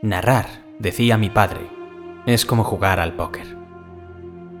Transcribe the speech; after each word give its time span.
Narrar, 0.00 0.62
decía 0.78 1.18
mi 1.18 1.28
padre, 1.28 1.68
es 2.24 2.46
como 2.46 2.62
jugar 2.62 3.00
al 3.00 3.14
póker. 3.14 3.58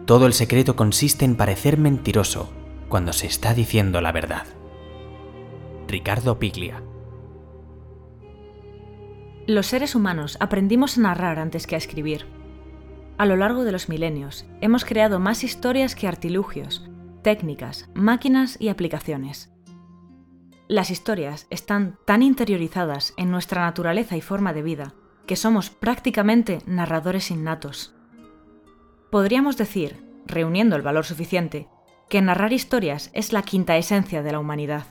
Todo 0.04 0.26
el 0.26 0.32
secreto 0.32 0.74
consiste 0.74 1.24
en 1.24 1.36
parecer 1.36 1.78
mentiroso 1.78 2.52
cuando 2.88 3.12
se 3.12 3.28
está 3.28 3.54
diciendo 3.54 4.00
la 4.00 4.10
verdad. 4.10 4.48
Ricardo 5.86 6.40
Piglia. 6.40 6.82
Los 9.46 9.68
seres 9.68 9.94
humanos 9.94 10.36
aprendimos 10.40 10.98
a 10.98 11.02
narrar 11.02 11.38
antes 11.38 11.68
que 11.68 11.76
a 11.76 11.78
escribir. 11.78 12.26
A 13.16 13.24
lo 13.24 13.36
largo 13.36 13.62
de 13.62 13.70
los 13.70 13.88
milenios, 13.88 14.44
hemos 14.60 14.84
creado 14.84 15.20
más 15.20 15.44
historias 15.44 15.94
que 15.94 16.08
artilugios, 16.08 16.90
técnicas, 17.22 17.88
máquinas 17.94 18.56
y 18.60 18.70
aplicaciones. 18.70 19.52
Las 20.66 20.90
historias 20.90 21.46
están 21.48 21.96
tan 22.06 22.24
interiorizadas 22.24 23.14
en 23.16 23.30
nuestra 23.30 23.62
naturaleza 23.62 24.16
y 24.16 24.20
forma 24.20 24.52
de 24.52 24.62
vida 24.62 24.94
que 25.28 25.36
somos 25.36 25.70
prácticamente 25.70 26.60
narradores 26.66 27.30
innatos. 27.30 27.94
Podríamos 29.10 29.56
decir, 29.56 30.02
reuniendo 30.26 30.74
el 30.74 30.82
valor 30.82 31.04
suficiente, 31.04 31.68
que 32.08 32.22
narrar 32.22 32.52
historias 32.52 33.10
es 33.12 33.32
la 33.32 33.42
quinta 33.42 33.76
esencia 33.76 34.22
de 34.22 34.32
la 34.32 34.40
humanidad. 34.40 34.86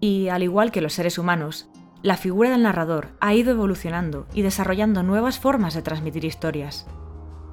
Y, 0.00 0.28
al 0.28 0.42
igual 0.42 0.72
que 0.72 0.80
los 0.80 0.94
seres 0.94 1.18
humanos, 1.18 1.68
la 2.02 2.16
figura 2.16 2.50
del 2.50 2.62
narrador 2.62 3.10
ha 3.20 3.34
ido 3.34 3.52
evolucionando 3.52 4.26
y 4.32 4.40
desarrollando 4.40 5.02
nuevas 5.02 5.38
formas 5.38 5.74
de 5.74 5.82
transmitir 5.82 6.24
historias. 6.24 6.86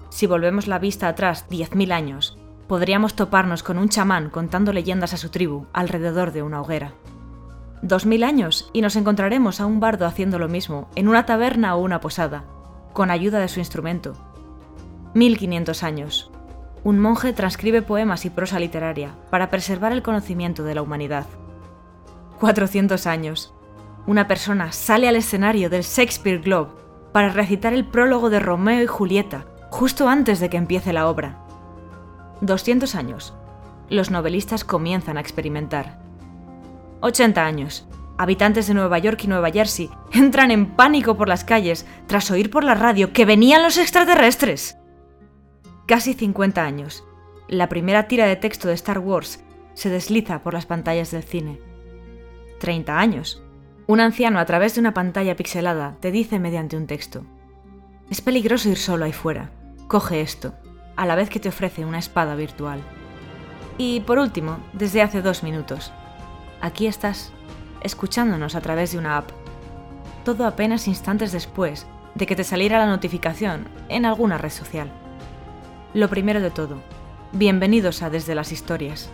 Si 0.09 0.26
volvemos 0.26 0.68
la 0.68 0.80
vista 0.80 1.09
atrás 1.09 1.45
10.000 1.50 1.92
años, 1.92 2.38
podríamos 2.68 3.16
toparnos 3.16 3.62
con 3.62 3.78
un 3.78 3.90
chamán 3.90 4.30
contando 4.30 4.72
leyendas 4.72 5.14
a 5.14 5.18
su 5.18 5.30
tribu 5.30 5.66
alrededor 5.73 6.31
de 6.31 6.44
una 6.44 6.62
hoguera. 6.62 6.94
2.000 7.84 8.23
años 8.23 8.70
y 8.72 8.82
nos 8.82 8.96
encontraremos 8.96 9.60
a 9.60 9.66
un 9.66 9.82
bardo 9.82 10.05
haciendo 10.05 10.40
lo 10.40 10.48
mismo 10.48 10.88
en 10.96 11.10
una 11.10 11.26
taberna 11.26 11.76
o 11.76 11.82
una 11.82 12.00
posada, 12.00 12.46
con 12.94 13.12
ayuda 13.12 13.39
de 13.39 13.50
su 13.50 13.59
instrumento. 13.59 14.14
1.500 15.16 15.84
años. 15.84 16.31
Un 16.86 17.00
monje 17.00 17.34
transcribe 17.34 17.81
poemas 17.81 18.23
y 18.26 18.30
prosa 18.30 18.58
literaria 18.58 19.16
para 19.30 19.50
preservar 19.50 19.92
el 19.92 20.02
conocimiento 20.02 20.64
de 20.64 20.76
la 20.76 20.81
humanidad. 20.81 21.26
400 22.39 23.06
años. 23.06 23.54
Una 24.08 24.28
persona 24.28 24.72
sale 24.72 25.09
al 25.09 25.17
escenario 25.17 25.70
del 25.70 25.84
Shakespeare 25.84 26.39
Globe 26.39 26.72
para 27.11 27.30
recitar 27.30 27.73
el 27.73 27.86
prólogo 27.86 28.30
de 28.30 28.39
Romeo 28.39 28.81
y 28.81 28.88
Julieta 28.88 29.45
justo 29.70 30.08
antes 30.08 30.39
de 30.39 30.50
que 30.50 30.58
empiece 30.58 30.94
la 30.94 31.08
obra. 31.08 31.45
200 32.42 32.95
años. 32.95 33.34
Los 33.89 34.09
novelistas 34.09 34.64
comienzan 34.64 35.17
a 35.17 35.22
experimentar. 35.22 36.03
80 37.04 37.46
años. 37.46 37.86
Habitantes 38.18 38.68
de 38.68 38.73
Nueva 38.73 38.98
York 38.98 39.20
y 39.23 39.28
Nueva 39.28 39.52
Jersey 39.52 39.90
entran 40.14 40.52
en 40.52 40.76
pánico 40.76 41.18
por 41.18 41.28
las 41.28 41.44
calles 41.44 41.86
tras 42.08 42.32
oír 42.32 42.50
por 42.50 42.64
la 42.64 42.76
radio 42.76 43.12
que 43.12 43.26
venían 43.26 43.62
los 43.62 43.78
extraterrestres. 43.78 44.78
Casi 45.86 46.14
50 46.14 46.64
años. 46.64 47.04
La 47.50 47.68
primera 47.68 48.08
tira 48.08 48.26
de 48.26 48.38
texto 48.38 48.70
de 48.70 48.73
Star 48.76 49.00
Wars 49.00 49.44
se 49.73 49.90
desliza 49.90 50.44
por 50.44 50.54
las 50.54 50.66
pantallas 50.66 51.12
del 51.12 51.23
cine. 51.23 51.60
30 52.60 52.98
años. 52.98 53.44
Un 53.86 54.00
anciano 54.00 54.40
a 54.40 54.45
través 54.45 54.76
de 54.76 54.80
una 54.80 54.94
pantalla 54.94 55.36
pixelada 55.36 55.98
te 56.00 56.10
dice 56.10 56.40
mediante 56.40 56.78
un 56.78 56.88
texto. 56.88 57.26
Es 58.10 58.22
peligroso 58.22 58.70
ir 58.70 58.78
solo 58.78 59.04
ahí 59.04 59.12
fuera. 59.12 59.52
Coge 59.90 60.22
esto, 60.22 60.54
a 60.95 61.06
la 61.06 61.16
vez 61.16 61.30
que 61.30 61.42
te 61.42 61.50
ofrece 61.50 61.84
una 61.84 62.00
espada 62.00 62.36
virtual. 62.36 62.80
Y 63.78 64.00
por 64.02 64.20
último, 64.20 64.60
desde 64.72 65.02
hace 65.02 65.22
dos 65.22 65.44
minutos, 65.44 65.92
aquí 66.64 66.88
estás, 66.88 67.33
escuchándonos 67.81 68.56
a 68.56 68.61
través 68.61 68.94
de 68.94 68.97
una 68.97 69.17
app. 69.17 69.30
Todo 70.23 70.47
apenas 70.47 70.88
instantes 70.88 71.33
después 71.33 71.86
de 72.16 72.25
que 72.25 72.38
te 72.38 72.45
saliera 72.45 72.80
la 72.80 72.88
notificación 72.88 73.67
en 73.89 74.05
alguna 74.05 74.38
red 74.38 74.50
social. 74.50 74.89
Lo 75.94 76.09
primero 76.09 76.39
de 76.39 76.52
todo, 76.52 76.78
bienvenidos 77.33 78.02
a 78.02 78.10
Desde 78.10 78.33
las 78.33 78.54
Historias. 78.54 79.10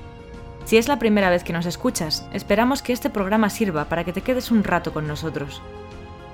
Si 0.66 0.78
es 0.78 0.88
la 0.88 1.00
primera 1.00 1.32
vez 1.32 1.44
que 1.44 1.52
nos 1.52 1.66
escuchas, 1.66 2.30
esperamos 2.34 2.84
que 2.84 2.94
este 2.94 3.10
programa 3.10 3.50
sirva 3.50 3.86
para 3.86 4.04
que 4.04 4.14
te 4.14 4.22
quedes 4.22 4.52
un 4.52 4.64
rato 4.64 4.94
con 4.94 5.08
nosotros. 5.08 5.60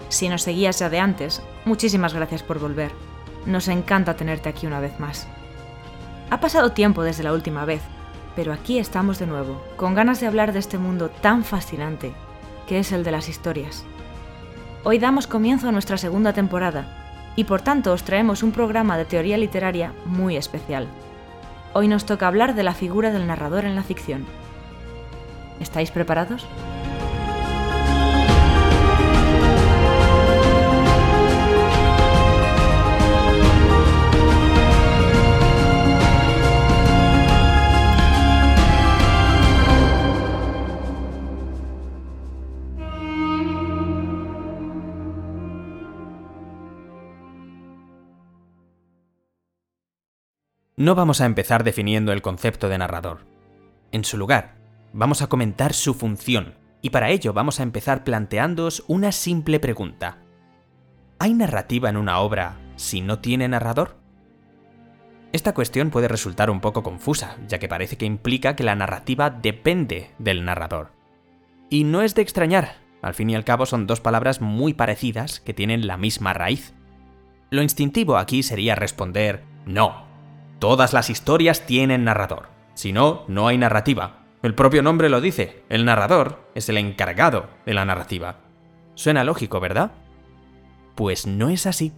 Si 0.10 0.28
nos 0.28 0.42
seguías 0.42 0.80
ya 0.80 0.90
de 0.90 1.00
antes, 1.00 1.42
muchísimas 1.64 2.14
gracias 2.14 2.44
por 2.44 2.60
volver. 2.60 2.92
Nos 3.46 3.70
encanta 3.70 4.18
tenerte 4.18 4.50
aquí 4.50 4.68
una 4.68 4.82
vez 4.82 5.00
más. 5.00 5.28
Ha 6.30 6.42
pasado 6.42 6.74
tiempo 6.74 7.04
desde 7.04 7.24
la 7.24 7.32
última 7.32 7.64
vez, 7.64 7.82
pero 8.36 8.54
aquí 8.54 8.80
estamos 8.80 9.20
de 9.20 9.28
nuevo, 9.28 9.62
con 9.78 9.96
ganas 9.96 10.20
de 10.20 10.28
hablar 10.28 10.54
de 10.54 10.60
este 10.60 10.78
mundo 10.78 11.10
tan 11.10 11.44
fascinante, 11.44 12.14
que 12.68 12.80
es 12.80 12.92
el 12.92 13.04
de 13.04 13.12
las 13.12 13.30
historias. 13.30 13.86
Hoy 14.84 15.00
damos 15.00 15.28
comienzo 15.28 15.70
a 15.70 15.72
nuestra 15.72 15.98
segunda 15.98 16.34
temporada, 16.34 16.86
y 17.36 17.46
por 17.46 17.62
tanto 17.62 17.94
os 17.94 18.04
traemos 18.04 18.44
un 18.44 18.52
programa 18.52 18.98
de 18.98 19.06
teoría 19.06 19.38
literaria 19.38 19.94
muy 20.06 20.38
especial. 20.38 20.88
Hoy 21.74 21.88
nos 21.88 22.06
toca 22.06 22.28
hablar 22.28 22.56
de 22.56 22.64
la 22.64 22.74
figura 22.74 23.12
del 23.12 23.28
narrador 23.28 23.66
en 23.66 23.76
la 23.76 23.84
ficción. 23.84 24.26
¿Estáis 25.60 25.92
preparados? 25.92 26.46
No 50.86 50.94
vamos 50.94 51.20
a 51.20 51.26
empezar 51.26 51.64
definiendo 51.64 52.12
el 52.12 52.22
concepto 52.22 52.70
de 52.70 52.78
narrador. 52.78 53.26
En 53.92 54.06
su 54.06 54.20
lugar, 54.20 54.54
vamos 54.94 55.24
a 55.24 55.28
comentar 55.28 55.74
su 55.74 55.96
función, 55.96 56.60
y 56.84 56.92
para 56.92 57.10
ello 57.10 57.34
vamos 57.34 57.60
a 57.60 57.64
empezar 57.64 58.04
planteándoos 58.04 58.84
una 58.88 59.12
simple 59.12 59.60
pregunta. 59.60 60.20
¿Hay 61.18 61.34
narrativa 61.34 61.90
en 61.90 61.98
una 61.98 62.20
obra 62.20 62.60
si 62.76 63.02
no 63.02 63.18
tiene 63.18 63.48
narrador? 63.48 63.98
Esta 65.32 65.56
cuestión 65.56 65.90
puede 65.90 66.08
resultar 66.08 66.52
un 66.52 66.62
poco 66.62 66.84
confusa, 66.84 67.36
ya 67.48 67.58
que 67.58 67.68
parece 67.68 67.98
que 67.98 68.06
implica 68.06 68.56
que 68.56 68.64
la 68.64 68.76
narrativa 68.76 69.32
depende 69.32 70.12
del 70.20 70.46
narrador. 70.46 70.92
Y 71.68 71.84
no 71.84 72.04
es 72.04 72.14
de 72.14 72.22
extrañar, 72.22 72.76
al 73.02 73.16
fin 73.16 73.32
y 73.32 73.36
al 73.36 73.44
cabo 73.44 73.66
son 73.66 73.88
dos 73.88 74.02
palabras 74.02 74.40
muy 74.40 74.76
parecidas 74.76 75.40
que 75.40 75.56
tienen 75.56 75.88
la 75.88 75.98
misma 75.98 76.36
raíz. 76.36 76.76
Lo 77.50 77.64
instintivo 77.64 78.18
aquí 78.18 78.44
sería 78.44 78.76
responder 78.76 79.44
no, 79.66 80.05
Todas 80.60 80.94
las 80.94 81.10
historias 81.10 81.66
tienen 81.66 82.06
narrador. 82.06 82.48
Si 82.74 82.94
no, 82.94 83.24
no 83.28 83.48
hay 83.48 83.58
narrativa. 83.58 84.26
El 84.42 84.56
propio 84.56 84.82
nombre 84.82 85.10
lo 85.10 85.22
dice, 85.22 85.64
el 85.70 85.86
narrador 85.86 86.50
es 86.56 86.70
el 86.70 86.78
encargado 86.78 87.50
de 87.66 87.74
la 87.74 87.86
narrativa. 87.86 88.40
Suena 88.94 89.24
lógico, 89.24 89.60
¿verdad? 89.60 89.92
Pues 90.96 91.28
no 91.28 91.50
es 91.50 91.66
así. 91.66 91.94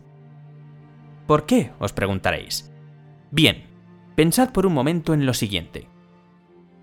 ¿Por 1.28 1.46
qué? 1.46 1.72
os 1.80 1.94
preguntaréis. 1.94 2.72
Bien, 3.32 3.66
pensad 4.16 4.52
por 4.52 4.66
un 4.66 4.74
momento 4.74 5.14
en 5.14 5.26
lo 5.26 5.34
siguiente. 5.34 5.88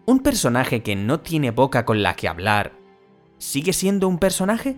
¿Un 0.07 0.21
personaje 0.21 0.83
que 0.83 0.97
no 0.97 1.21
tiene 1.21 1.51
boca 1.51 1.85
con 1.85 2.03
la 2.03 2.15
que 2.15 2.29
hablar 2.29 2.73
sigue 3.39 3.73
siendo 3.73 4.07
un 4.07 4.19
personaje? 4.19 4.77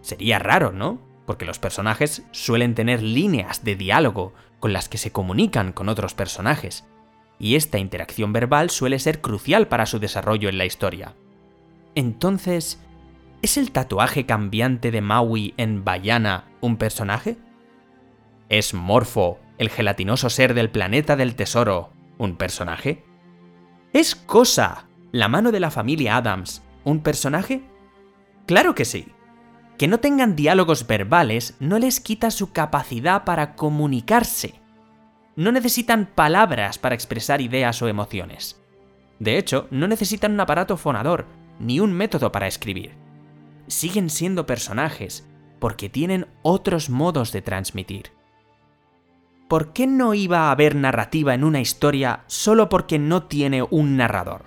Sería 0.00 0.38
raro, 0.38 0.72
¿no? 0.72 1.00
Porque 1.26 1.44
los 1.44 1.58
personajes 1.58 2.24
suelen 2.30 2.74
tener 2.74 3.02
líneas 3.02 3.64
de 3.64 3.74
diálogo 3.74 4.32
con 4.60 4.72
las 4.72 4.88
que 4.88 4.98
se 4.98 5.12
comunican 5.12 5.72
con 5.72 5.88
otros 5.88 6.14
personajes, 6.14 6.86
y 7.38 7.54
esta 7.54 7.78
interacción 7.78 8.32
verbal 8.32 8.70
suele 8.70 8.98
ser 8.98 9.20
crucial 9.20 9.68
para 9.68 9.86
su 9.86 9.98
desarrollo 9.98 10.48
en 10.48 10.58
la 10.58 10.64
historia. 10.64 11.14
Entonces, 11.94 12.82
¿es 13.42 13.56
el 13.56 13.70
tatuaje 13.70 14.26
cambiante 14.26 14.90
de 14.90 15.00
Maui 15.00 15.54
en 15.56 15.84
Bayana 15.84 16.44
un 16.60 16.76
personaje? 16.76 17.36
¿Es 18.48 18.74
Morfo, 18.74 19.38
el 19.58 19.70
gelatinoso 19.70 20.30
ser 20.30 20.54
del 20.54 20.70
planeta 20.70 21.16
del 21.16 21.36
tesoro, 21.36 21.92
un 22.18 22.36
personaje? 22.36 23.04
¿Es 23.92 24.14
Cosa, 24.14 24.88
la 25.12 25.28
mano 25.28 25.52
de 25.52 25.60
la 25.60 25.70
familia 25.70 26.16
Adams, 26.16 26.62
un 26.84 27.00
personaje? 27.00 27.62
Claro 28.46 28.74
que 28.74 28.84
sí 28.84 29.12
que 29.78 29.86
no 29.86 30.00
tengan 30.00 30.34
diálogos 30.34 30.86
verbales 30.86 31.54
no 31.60 31.78
les 31.78 32.00
quita 32.00 32.32
su 32.32 32.52
capacidad 32.52 33.24
para 33.24 33.54
comunicarse. 33.54 34.60
No 35.36 35.52
necesitan 35.52 36.06
palabras 36.06 36.78
para 36.78 36.96
expresar 36.96 37.40
ideas 37.40 37.80
o 37.80 37.86
emociones. 37.86 38.60
De 39.20 39.38
hecho, 39.38 39.68
no 39.70 39.86
necesitan 39.86 40.32
un 40.32 40.40
aparato 40.40 40.76
fonador, 40.76 41.26
ni 41.60 41.78
un 41.78 41.92
método 41.92 42.32
para 42.32 42.48
escribir. 42.48 42.96
Siguen 43.68 44.10
siendo 44.10 44.46
personajes, 44.46 45.28
porque 45.60 45.88
tienen 45.88 46.26
otros 46.42 46.90
modos 46.90 47.30
de 47.30 47.42
transmitir. 47.42 48.10
¿Por 49.48 49.72
qué 49.72 49.86
no 49.86 50.12
iba 50.12 50.48
a 50.48 50.50
haber 50.50 50.74
narrativa 50.74 51.34
en 51.34 51.44
una 51.44 51.60
historia 51.60 52.24
solo 52.26 52.68
porque 52.68 52.98
no 52.98 53.24
tiene 53.24 53.62
un 53.62 53.96
narrador? 53.96 54.46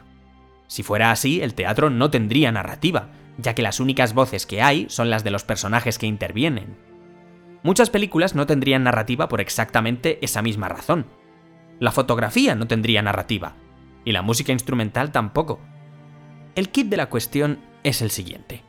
Si 0.68 0.84
fuera 0.84 1.12
así, 1.12 1.42
el 1.42 1.54
teatro 1.54 1.90
no 1.90 2.12
tendría 2.12 2.52
narrativa, 2.52 3.10
ya 3.38 3.56
que 3.56 3.62
las 3.62 3.80
únicas 3.80 4.14
voces 4.14 4.46
que 4.46 4.62
hay 4.62 4.88
son 4.90 5.10
las 5.10 5.24
de 5.24 5.32
los 5.32 5.44
personajes 5.44 5.98
que 5.98 6.08
intervienen. 6.08 6.78
Muchas 7.64 7.90
películas 7.90 8.36
no 8.36 8.48
tendrían 8.48 8.84
narrativa 8.84 9.28
por 9.28 9.42
exactamente 9.42 10.20
esa 10.24 10.42
misma 10.42 10.68
razón. 10.68 11.06
La 11.80 11.92
fotografía 11.92 12.56
no 12.56 12.68
tendría 12.68 13.02
narrativa, 13.02 13.56
y 14.06 14.12
la 14.12 14.22
música 14.22 14.52
instrumental 14.52 15.12
tampoco. 15.12 15.60
El 16.56 16.70
kit 16.70 16.88
de 16.88 16.98
la 16.98 17.10
cuestión 17.10 17.60
es 17.84 18.02
el 18.02 18.12
siguiente. 18.12 18.64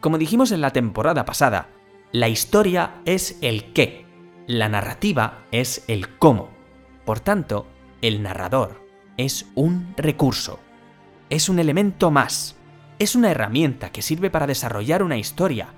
Como 0.00 0.18
dijimos 0.18 0.52
en 0.52 0.60
la 0.60 0.72
temporada 0.72 1.24
pasada, 1.24 1.68
la 2.12 2.28
historia 2.28 2.96
es 3.04 3.38
el 3.42 3.72
qué, 3.72 4.06
la 4.46 4.68
narrativa 4.68 5.44
es 5.50 5.84
el 5.88 6.16
cómo. 6.16 6.50
Por 7.04 7.20
tanto, 7.20 7.66
el 8.02 8.22
narrador 8.22 8.86
es 9.16 9.46
un 9.54 9.94
recurso, 9.96 10.60
es 11.30 11.48
un 11.48 11.58
elemento 11.58 12.10
más, 12.10 12.55
es 12.98 13.14
una 13.14 13.30
herramienta 13.30 13.90
que 13.90 14.02
sirve 14.02 14.30
para 14.30 14.46
desarrollar 14.46 15.02
una 15.02 15.18
historia, 15.18 15.68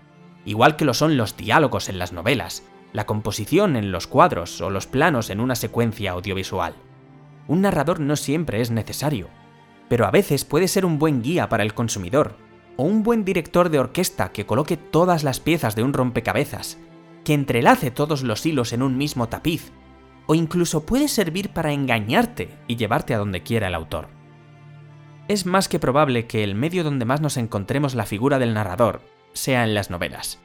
igual 0.44 0.76
que 0.76 0.85
lo 0.85 0.94
son 0.94 1.17
los 1.17 1.37
diálogos 1.37 1.88
en 1.88 1.99
las 1.99 2.12
novelas, 2.12 2.62
la 2.93 3.06
composición 3.06 3.76
en 3.76 3.91
los 3.91 4.06
cuadros 4.06 4.61
o 4.61 4.70
los 4.70 4.87
planos 4.87 5.31
en 5.31 5.41
una 5.41 5.56
secuencia 5.56 6.12
audiovisual. 6.12 6.75
Un 7.49 7.62
narrador 7.62 7.99
no 7.99 8.15
siempre 8.15 8.61
es 8.61 8.70
necesario, 8.70 9.29
pero 9.88 10.06
a 10.06 10.11
veces 10.11 10.44
puede 10.44 10.69
ser 10.69 10.85
un 10.87 10.99
buen 10.99 11.23
guía 11.23 11.49
para 11.49 11.65
el 11.65 11.75
consumidor, 11.75 12.37
o 12.76 12.85
un 12.85 13.03
buen 13.03 13.25
director 13.25 13.69
de 13.69 13.81
orquesta 13.81 14.31
que 14.31 14.47
coloque 14.47 14.76
todas 14.76 15.25
las 15.25 15.41
piezas 15.41 15.75
de 15.75 15.82
un 15.82 15.93
rompecabezas, 15.93 16.79
que 17.25 17.35
entrelace 17.35 17.91
todos 17.91 18.23
los 18.23 18.47
hilos 18.47 18.73
en 18.73 18.82
un 18.82 18.97
mismo 18.97 19.29
tapiz, 19.29 19.73
o 20.26 20.35
incluso 20.35 20.87
puede 20.87 21.09
servir 21.09 21.50
para 21.50 21.73
engañarte 21.73 22.50
y 22.69 22.76
llevarte 22.76 23.15
a 23.15 23.19
donde 23.19 23.43
quiera 23.43 23.67
el 23.67 23.75
autor. 23.75 24.18
Es 25.28 25.44
más 25.44 25.69
que 25.69 25.78
probable 25.78 26.26
que 26.26 26.42
el 26.42 26.54
medio 26.54 26.82
donde 26.82 27.04
más 27.04 27.20
nos 27.20 27.36
encontremos 27.36 27.94
la 27.94 28.06
figura 28.06 28.38
del 28.38 28.54
narrador 28.54 29.02
sea 29.34 29.62
en 29.64 29.75
las 29.75 29.90
novelas. 29.90 30.40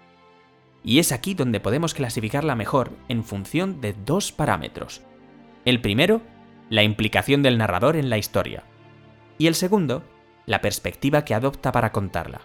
Y 0.84 1.00
es 1.00 1.14
aquí 1.14 1.34
donde 1.34 1.62
podemos 1.62 1.94
clasificarla 1.94 2.56
mejor 2.56 2.92
en 3.08 3.24
función 3.24 3.80
de 3.80 3.94
dos 3.94 4.34
parámetros. 4.34 5.02
El 5.64 5.80
primero, 5.80 6.22
la 6.70 6.84
implicación 6.84 7.44
del 7.44 7.58
narrador 7.58 7.96
en 7.96 8.10
la 8.10 8.18
historia. 8.18 8.66
Y 9.38 9.48
el 9.48 9.56
segundo, 9.56 10.04
la 10.46 10.60
perspectiva 10.60 11.24
que 11.24 11.34
adopta 11.34 11.72
para 11.72 11.94
contarla. 11.94 12.42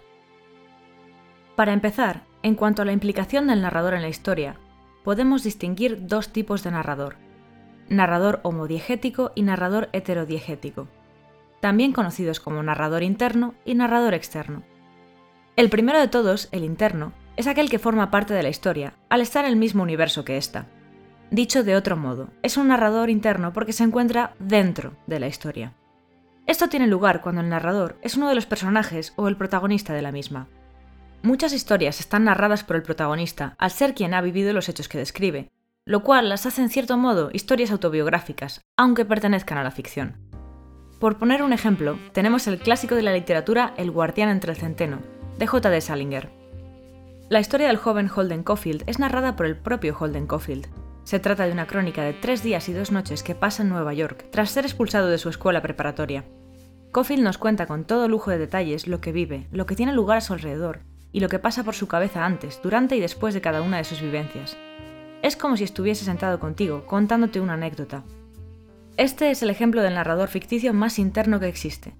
Para 1.57 1.73
empezar, 1.73 2.23
en 2.41 2.55
cuanto 2.55 2.83
a 2.83 2.85
la 2.85 2.93
implicación 2.93 3.47
del 3.47 3.61
narrador 3.61 3.93
en 3.93 4.01
la 4.01 4.07
historia, 4.07 4.55
podemos 5.03 5.43
distinguir 5.43 6.07
dos 6.07 6.31
tipos 6.31 6.63
de 6.63 6.71
narrador, 6.71 7.17
narrador 7.89 8.39
homodiegético 8.43 9.33
y 9.35 9.41
narrador 9.41 9.89
heterodiegético, 9.91 10.87
también 11.59 11.93
conocidos 11.93 12.39
como 12.39 12.63
narrador 12.63 13.03
interno 13.03 13.53
y 13.65 13.75
narrador 13.75 14.13
externo. 14.13 14.63
El 15.55 15.69
primero 15.69 15.99
de 15.99 16.07
todos, 16.07 16.47
el 16.51 16.63
interno, 16.63 17.13
es 17.35 17.47
aquel 17.47 17.69
que 17.69 17.79
forma 17.79 18.11
parte 18.11 18.33
de 18.33 18.43
la 18.43 18.49
historia, 18.49 18.93
al 19.09 19.21
estar 19.21 19.45
en 19.45 19.51
el 19.51 19.57
mismo 19.57 19.83
universo 19.83 20.25
que 20.25 20.37
ésta. 20.37 20.67
Dicho 21.31 21.63
de 21.63 21.75
otro 21.75 21.95
modo, 21.95 22.29
es 22.41 22.57
un 22.57 22.69
narrador 22.69 23.09
interno 23.09 23.53
porque 23.53 23.73
se 23.73 23.83
encuentra 23.83 24.33
dentro 24.39 24.93
de 25.05 25.19
la 25.19 25.27
historia. 25.27 25.73
Esto 26.47 26.67
tiene 26.69 26.87
lugar 26.87 27.21
cuando 27.21 27.41
el 27.41 27.49
narrador 27.49 27.97
es 28.01 28.17
uno 28.17 28.27
de 28.27 28.35
los 28.35 28.45
personajes 28.45 29.13
o 29.15 29.27
el 29.27 29.37
protagonista 29.37 29.93
de 29.93 30.01
la 30.01 30.11
misma. 30.11 30.47
Muchas 31.21 31.53
historias 31.53 31.99
están 31.99 32.23
narradas 32.23 32.63
por 32.63 32.75
el 32.75 32.81
protagonista 32.81 33.55
al 33.57 33.71
ser 33.71 33.93
quien 33.93 34.13
ha 34.13 34.21
vivido 34.21 34.53
los 34.53 34.69
hechos 34.69 34.87
que 34.87 34.97
describe, 34.97 35.49
lo 35.85 36.01
cual 36.03 36.29
las 36.29 36.45
hace 36.45 36.61
en 36.61 36.69
cierto 36.69 36.97
modo 36.97 37.29
historias 37.33 37.71
autobiográficas, 37.71 38.61
aunque 38.77 39.05
pertenezcan 39.05 39.57
a 39.57 39.63
la 39.63 39.71
ficción. 39.71 40.28
Por 40.99 41.17
poner 41.17 41.43
un 41.43 41.53
ejemplo, 41.53 41.97
tenemos 42.11 42.45
el 42.47 42.59
clásico 42.59 42.93
de 42.93 43.03
la 43.03 43.13
literatura 43.13 43.73
El 43.77 43.89
guardián 43.89 44.27
entre 44.27 44.51
el 44.51 44.57
centeno, 44.57 44.99
de 45.37 45.47
J.D. 45.47 45.79
Salinger. 45.79 46.29
La 47.29 47.39
historia 47.39 47.67
del 47.67 47.77
joven 47.77 48.11
Holden 48.13 48.43
Caulfield 48.43 48.83
es 48.85 48.99
narrada 48.99 49.37
por 49.37 49.45
el 49.45 49.55
propio 49.55 49.95
Holden 49.97 50.27
Caulfield. 50.27 50.67
Se 51.05 51.19
trata 51.19 51.45
de 51.45 51.53
una 51.53 51.67
crónica 51.67 52.03
de 52.03 52.11
tres 52.11 52.43
días 52.43 52.67
y 52.67 52.73
dos 52.73 52.91
noches 52.91 53.23
que 53.23 53.33
pasa 53.33 53.63
en 53.63 53.69
Nueva 53.69 53.93
York 53.93 54.25
tras 54.29 54.51
ser 54.51 54.65
expulsado 54.65 55.07
de 55.07 55.17
su 55.17 55.29
escuela 55.29 55.61
preparatoria. 55.61 56.25
Caulfield 56.91 57.23
nos 57.23 57.37
cuenta 57.37 57.65
con 57.65 57.85
todo 57.85 58.09
lujo 58.09 58.31
de 58.31 58.37
detalles 58.37 58.85
lo 58.85 58.99
que 58.99 59.13
vive, 59.13 59.47
lo 59.51 59.65
que 59.65 59.75
tiene 59.75 59.93
lugar 59.93 60.17
a 60.17 60.21
su 60.21 60.33
alrededor 60.33 60.81
y 61.13 61.21
lo 61.21 61.29
que 61.29 61.39
pasa 61.39 61.63
por 61.63 61.75
su 61.75 61.87
cabeza 61.87 62.25
antes, 62.25 62.59
durante 62.61 62.97
y 62.97 62.99
después 62.99 63.33
de 63.33 63.41
cada 63.41 63.61
una 63.61 63.77
de 63.77 63.85
sus 63.85 64.01
vivencias. 64.01 64.57
Es 65.21 65.37
como 65.37 65.55
si 65.55 65.63
estuviese 65.63 66.03
sentado 66.03 66.41
contigo, 66.41 66.85
contándote 66.85 67.39
una 67.39 67.53
anécdota. 67.53 68.03
Este 68.99 69.31
es 69.31 69.41
el 69.41 69.49
ejemplo 69.49 69.81
del 69.81 69.95
narrador 69.95 70.27
ficticio 70.27 70.73
más 70.73 70.99
interno 70.99 71.39
que 71.39 71.47
existe, 71.47 71.93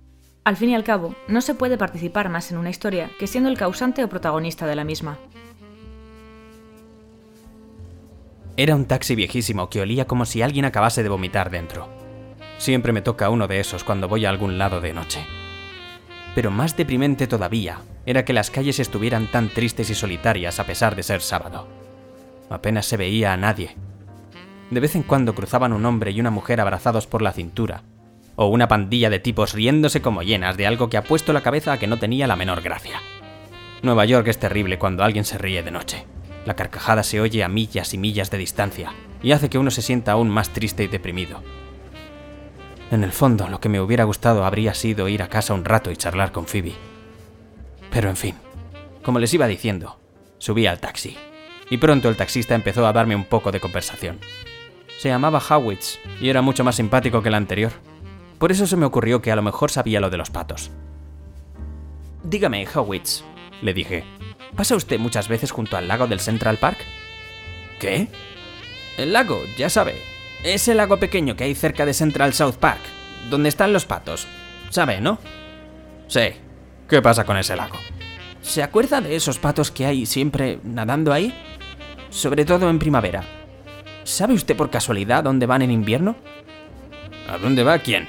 al 0.43 0.57
fin 0.57 0.71
y 0.71 0.75
al 0.75 0.83
cabo, 0.83 1.15
no 1.29 1.39
se 1.39 1.55
puede 1.55 1.77
participar 1.77 2.27
más 2.27 2.51
en 2.51 2.57
una 2.57 2.69
historia 2.69 3.09
que 3.17 3.25
siendo 3.25 3.49
el 3.49 3.57
causante 3.57 4.03
o 4.03 4.09
protagonista 4.09 4.67
de 4.67 4.75
la 4.75 4.83
misma. 4.83 5.17
Era 8.57 8.75
un 8.75 8.83
taxi 8.83 9.15
viejísimo 9.15 9.69
que 9.69 9.79
olía 9.79 10.07
como 10.07 10.25
si 10.25 10.41
alguien 10.41 10.65
acabase 10.65 11.01
de 11.01 11.07
vomitar 11.07 11.49
dentro. 11.51 11.87
Siempre 12.57 12.91
me 12.91 13.01
toca 13.01 13.29
uno 13.29 13.47
de 13.47 13.61
esos 13.61 13.85
cuando 13.85 14.09
voy 14.09 14.25
a 14.25 14.29
algún 14.29 14.57
lado 14.57 14.81
de 14.81 14.91
noche. 14.91 15.25
Pero 16.35 16.51
más 16.51 16.75
deprimente 16.75 17.27
todavía 17.27 17.79
era 18.05 18.25
que 18.25 18.33
las 18.33 18.51
calles 18.51 18.77
estuvieran 18.77 19.27
tan 19.27 19.47
tristes 19.47 19.89
y 19.89 19.95
solitarias 19.95 20.59
a 20.59 20.65
pesar 20.65 20.97
de 20.97 21.03
ser 21.03 21.21
sábado. 21.21 21.65
Apenas 22.49 22.87
se 22.87 22.97
veía 22.97 23.31
a 23.31 23.37
nadie. 23.37 23.77
De 24.71 24.79
vez 24.79 24.95
en 24.95 25.03
cuando 25.03 25.33
cruzaban 25.33 25.73
un 25.73 25.85
hombre 25.85 26.11
y 26.11 26.19
una 26.19 26.31
mujer 26.31 26.61
abrazados 26.61 27.07
por 27.07 27.21
la 27.21 27.33
cintura, 27.33 27.83
o 28.35 28.47
una 28.47 28.67
pandilla 28.67 29.09
de 29.09 29.19
tipos 29.19 29.53
riéndose 29.53 30.01
como 30.01 30.23
llenas 30.23 30.55
de 30.57 30.67
algo 30.67 30.89
que 30.89 30.97
ha 30.97 31.03
puesto 31.03 31.33
la 31.33 31.41
cabeza 31.41 31.73
a 31.73 31.79
que 31.79 31.87
no 31.87 31.97
tenía 31.97 32.27
la 32.27 32.35
menor 32.35 32.61
gracia. 32.61 33.01
Nueva 33.81 34.05
York 34.05 34.27
es 34.27 34.39
terrible 34.39 34.77
cuando 34.77 35.03
alguien 35.03 35.25
se 35.25 35.37
ríe 35.37 35.63
de 35.63 35.71
noche. 35.71 36.05
La 36.45 36.55
carcajada 36.55 37.03
se 37.03 37.19
oye 37.19 37.43
a 37.43 37.49
millas 37.49 37.93
y 37.93 37.97
millas 37.97 38.31
de 38.31 38.37
distancia 38.37 38.93
y 39.21 39.31
hace 39.31 39.49
que 39.49 39.57
uno 39.57 39.71
se 39.71 39.81
sienta 39.81 40.13
aún 40.13 40.29
más 40.29 40.49
triste 40.49 40.83
y 40.83 40.87
deprimido. 40.87 41.41
En 42.91 43.03
el 43.03 43.11
fondo, 43.11 43.49
lo 43.49 43.59
que 43.59 43.69
me 43.69 43.81
hubiera 43.81 44.03
gustado 44.03 44.45
habría 44.45 44.73
sido 44.73 45.07
ir 45.09 45.21
a 45.21 45.29
casa 45.29 45.53
un 45.53 45.65
rato 45.65 45.91
y 45.91 45.97
charlar 45.97 46.31
con 46.31 46.47
Phoebe. 46.47 46.73
Pero 47.91 48.09
en 48.09 48.15
fin, 48.15 48.35
como 49.03 49.19
les 49.19 49.33
iba 49.33 49.47
diciendo, 49.47 49.99
subí 50.37 50.65
al 50.65 50.79
taxi. 50.79 51.17
Y 51.69 51.77
pronto 51.77 52.09
el 52.09 52.15
taxista 52.15 52.55
empezó 52.55 52.87
a 52.87 52.93
darme 52.93 53.15
un 53.15 53.25
poco 53.25 53.51
de 53.51 53.59
conversación. 53.59 54.19
Se 54.99 55.07
llamaba 55.07 55.39
Howitz 55.39 55.97
y 56.19 56.27
era 56.27 56.41
mucho 56.41 56.65
más 56.65 56.75
simpático 56.75 57.21
que 57.23 57.29
el 57.29 57.35
anterior. 57.35 57.71
Por 58.37 58.51
eso 58.51 58.67
se 58.67 58.75
me 58.75 58.85
ocurrió 58.85 59.21
que 59.21 59.31
a 59.31 59.35
lo 59.37 59.41
mejor 59.41 59.71
sabía 59.71 60.01
lo 60.01 60.09
de 60.09 60.17
los 60.17 60.29
patos. 60.29 60.71
Dígame, 62.21 62.67
Howitz, 62.67 63.23
le 63.61 63.73
dije, 63.73 64.03
¿pasa 64.57 64.75
usted 64.75 64.99
muchas 64.99 65.29
veces 65.29 65.51
junto 65.51 65.77
al 65.77 65.87
lago 65.87 66.05
del 66.07 66.19
Central 66.19 66.57
Park? 66.57 66.79
¿Qué? 67.79 68.09
El 68.97 69.13
lago, 69.13 69.39
ya 69.57 69.69
sabe. 69.69 69.95
Ese 70.43 70.75
lago 70.75 70.97
pequeño 70.97 71.37
que 71.37 71.45
hay 71.45 71.55
cerca 71.55 71.85
de 71.85 71.93
Central 71.93 72.33
South 72.33 72.55
Park, 72.59 72.81
donde 73.29 73.47
están 73.47 73.71
los 73.71 73.85
patos. 73.85 74.27
¿Sabe, 74.69 74.99
no? 74.99 75.17
Sí. 76.09 76.33
¿Qué 76.89 77.01
pasa 77.01 77.23
con 77.23 77.37
ese 77.37 77.55
lago? 77.55 77.77
¿Se 78.41 78.61
acuerda 78.61 78.99
de 78.99 79.15
esos 79.15 79.39
patos 79.39 79.71
que 79.71 79.85
hay 79.85 80.05
siempre 80.05 80.59
nadando 80.65 81.13
ahí? 81.13 81.33
Sobre 82.09 82.43
todo 82.43 82.69
en 82.69 82.79
primavera. 82.79 83.38
¿Sabe 84.09 84.33
usted 84.33 84.57
por 84.57 84.71
casualidad 84.71 85.23
dónde 85.23 85.45
van 85.45 85.61
en 85.61 85.69
invierno? 85.69 86.15
¿A 87.29 87.37
dónde 87.37 87.63
va 87.63 87.77
quién? 87.77 88.07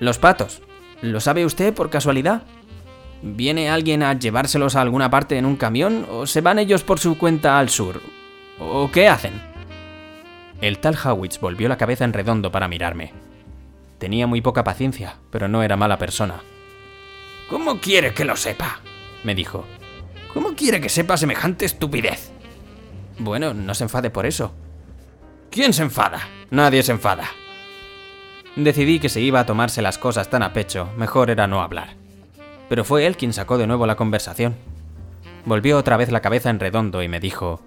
Los 0.00 0.16
patos. 0.16 0.62
¿Lo 1.02 1.20
sabe 1.20 1.44
usted 1.44 1.74
por 1.74 1.90
casualidad? 1.90 2.44
¿Viene 3.20 3.68
alguien 3.68 4.02
a 4.02 4.14
llevárselos 4.14 4.76
a 4.76 4.80
alguna 4.80 5.10
parte 5.10 5.36
en 5.36 5.44
un 5.44 5.56
camión 5.56 6.06
o 6.10 6.26
se 6.26 6.40
van 6.40 6.58
ellos 6.58 6.84
por 6.84 6.98
su 7.00 7.18
cuenta 7.18 7.58
al 7.58 7.68
sur? 7.68 8.00
¿O 8.58 8.90
qué 8.90 9.08
hacen? 9.08 9.42
El 10.62 10.78
tal 10.78 10.96
Howitz 10.96 11.38
volvió 11.38 11.68
la 11.68 11.76
cabeza 11.76 12.06
en 12.06 12.14
redondo 12.14 12.50
para 12.50 12.66
mirarme. 12.66 13.12
Tenía 13.98 14.26
muy 14.26 14.40
poca 14.40 14.64
paciencia, 14.64 15.16
pero 15.30 15.48
no 15.48 15.62
era 15.62 15.76
mala 15.76 15.98
persona. 15.98 16.40
¿Cómo 17.50 17.78
quiere 17.78 18.14
que 18.14 18.24
lo 18.24 18.36
sepa? 18.36 18.80
me 19.22 19.34
dijo. 19.34 19.66
¿Cómo 20.32 20.54
quiere 20.54 20.80
que 20.80 20.88
sepa 20.88 21.18
semejante 21.18 21.66
estupidez? 21.66 22.30
Bueno, 23.18 23.52
no 23.52 23.74
se 23.74 23.84
enfade 23.84 24.08
por 24.08 24.24
eso. 24.24 24.54
¿Quién 25.50 25.72
se 25.72 25.82
enfada? 25.82 26.28
Nadie 26.50 26.82
se 26.82 26.92
enfada. 26.92 27.24
Decidí 28.56 28.98
que 28.98 29.08
se 29.08 29.20
iba 29.20 29.40
a 29.40 29.46
tomarse 29.46 29.82
las 29.82 29.98
cosas 29.98 30.28
tan 30.30 30.42
a 30.42 30.52
pecho, 30.52 30.90
mejor 30.96 31.30
era 31.30 31.46
no 31.46 31.62
hablar. 31.62 31.94
Pero 32.68 32.84
fue 32.84 33.06
él 33.06 33.16
quien 33.16 33.32
sacó 33.32 33.56
de 33.56 33.66
nuevo 33.66 33.86
la 33.86 33.96
conversación. 33.96 34.56
Volvió 35.44 35.78
otra 35.78 35.96
vez 35.96 36.10
la 36.10 36.20
cabeza 36.20 36.50
en 36.50 36.60
redondo 36.60 37.02
y 37.02 37.08
me 37.08 37.20
dijo, 37.20 37.62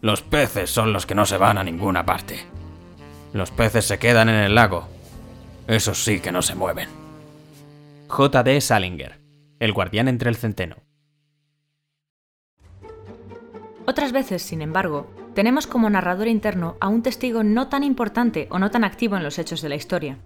Los 0.00 0.22
peces 0.22 0.70
son 0.70 0.92
los 0.92 1.06
que 1.06 1.14
no 1.14 1.26
se 1.26 1.38
van 1.38 1.58
a 1.58 1.64
ninguna 1.64 2.04
parte. 2.04 2.44
Los 3.32 3.50
peces 3.50 3.86
se 3.86 3.98
quedan 3.98 4.28
en 4.28 4.36
el 4.36 4.54
lago. 4.54 4.88
Esos 5.68 6.02
sí 6.04 6.20
que 6.20 6.32
no 6.32 6.42
se 6.42 6.54
mueven. 6.54 6.88
J.D. 8.08 8.60
Salinger, 8.60 9.18
el 9.58 9.72
guardián 9.72 10.08
entre 10.08 10.28
el 10.28 10.36
centeno. 10.36 10.76
Otras 13.86 14.12
veces, 14.12 14.42
sin 14.42 14.62
embargo, 14.62 15.08
tenemos 15.36 15.66
como 15.66 15.90
narrador 15.90 16.28
interno 16.28 16.78
a 16.80 16.88
un 16.88 17.02
testigo 17.02 17.44
no 17.44 17.68
tan 17.68 17.84
importante 17.84 18.48
o 18.50 18.58
no 18.58 18.70
tan 18.70 18.84
activo 18.84 19.18
en 19.18 19.22
los 19.22 19.38
hechos 19.38 19.60
de 19.60 19.68
la 19.68 19.74
historia. 19.74 20.16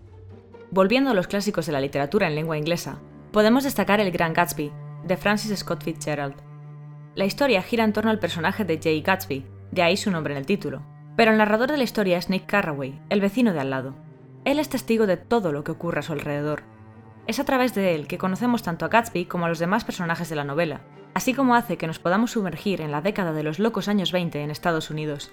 Volviendo 0.71 1.11
a 1.11 1.15
los 1.15 1.27
clásicos 1.27 1.67
de 1.67 1.73
la 1.73 1.81
literatura 1.81 2.29
en 2.29 2.37
lengua 2.37 2.57
inglesa, 2.57 3.01
podemos 3.33 3.65
destacar 3.65 3.99
El 3.99 4.13
Gran 4.13 4.33
Gatsby, 4.33 4.71
de 5.03 5.17
Francis 5.17 5.59
Scott 5.59 5.83
Fitzgerald. 5.83 6.37
la 7.17 7.25
historia 7.25 7.61
gira 7.61 7.83
en 7.83 7.93
torno 7.93 8.13
al 8.13 8.21
personaje 8.21 8.65
de 8.65 8.79
Jay 8.81 9.03
Gatsby, 9.03 9.45
de 9.73 9.83
ahí 9.83 9.97
su 9.97 10.13
nombre 10.13 10.33
en 10.33 10.39
el 10.39 10.47
título. 10.47 10.87
Pero 11.17 11.33
el 11.33 11.39
narrador 11.39 11.73
de 11.73 11.79
la 11.79 11.83
historia 11.83 12.17
es 12.17 12.31
Nick 12.31 12.47
Carraway, 12.47 13.01
el 13.09 13.21
vecino 13.21 13.53
de 13.53 13.59
al 13.59 13.71
lado. 13.71 13.97
Él 14.45 14.61
es 14.61 14.69
testigo 14.69 15.09
de 15.09 15.17
todo 15.17 15.51
lo 15.51 15.65
que 15.65 15.73
ocurre 15.73 15.99
a 15.99 16.03
su 16.03 16.13
alrededor. 16.13 16.63
Es 17.27 17.41
a 17.41 17.45
través 17.45 17.75
de 17.75 17.97
él 17.97 18.07
que 18.07 18.17
conocemos 18.17 18.63
tanto 18.63 18.85
a 18.85 18.89
Gatsby 18.89 19.25
como 19.25 19.47
a 19.47 19.49
los 19.49 19.59
demás 19.59 19.83
personajes 19.83 20.29
de 20.29 20.37
la 20.37 20.45
novela, 20.45 20.83
así 21.15 21.35
como 21.35 21.55
hace 21.55 21.77
que 21.77 21.87
nos 21.87 21.99
podamos 21.99 22.33
sumergir 22.33 22.81
en 22.81 22.91
la 22.91 23.03
década 23.03 23.33
de 23.33 23.43
los 23.43 23.59
locos 23.59 23.89
años 23.89 24.13
20 24.13 24.41
en 24.41 24.51
Estados 24.51 24.91
Unidos. 24.91 25.33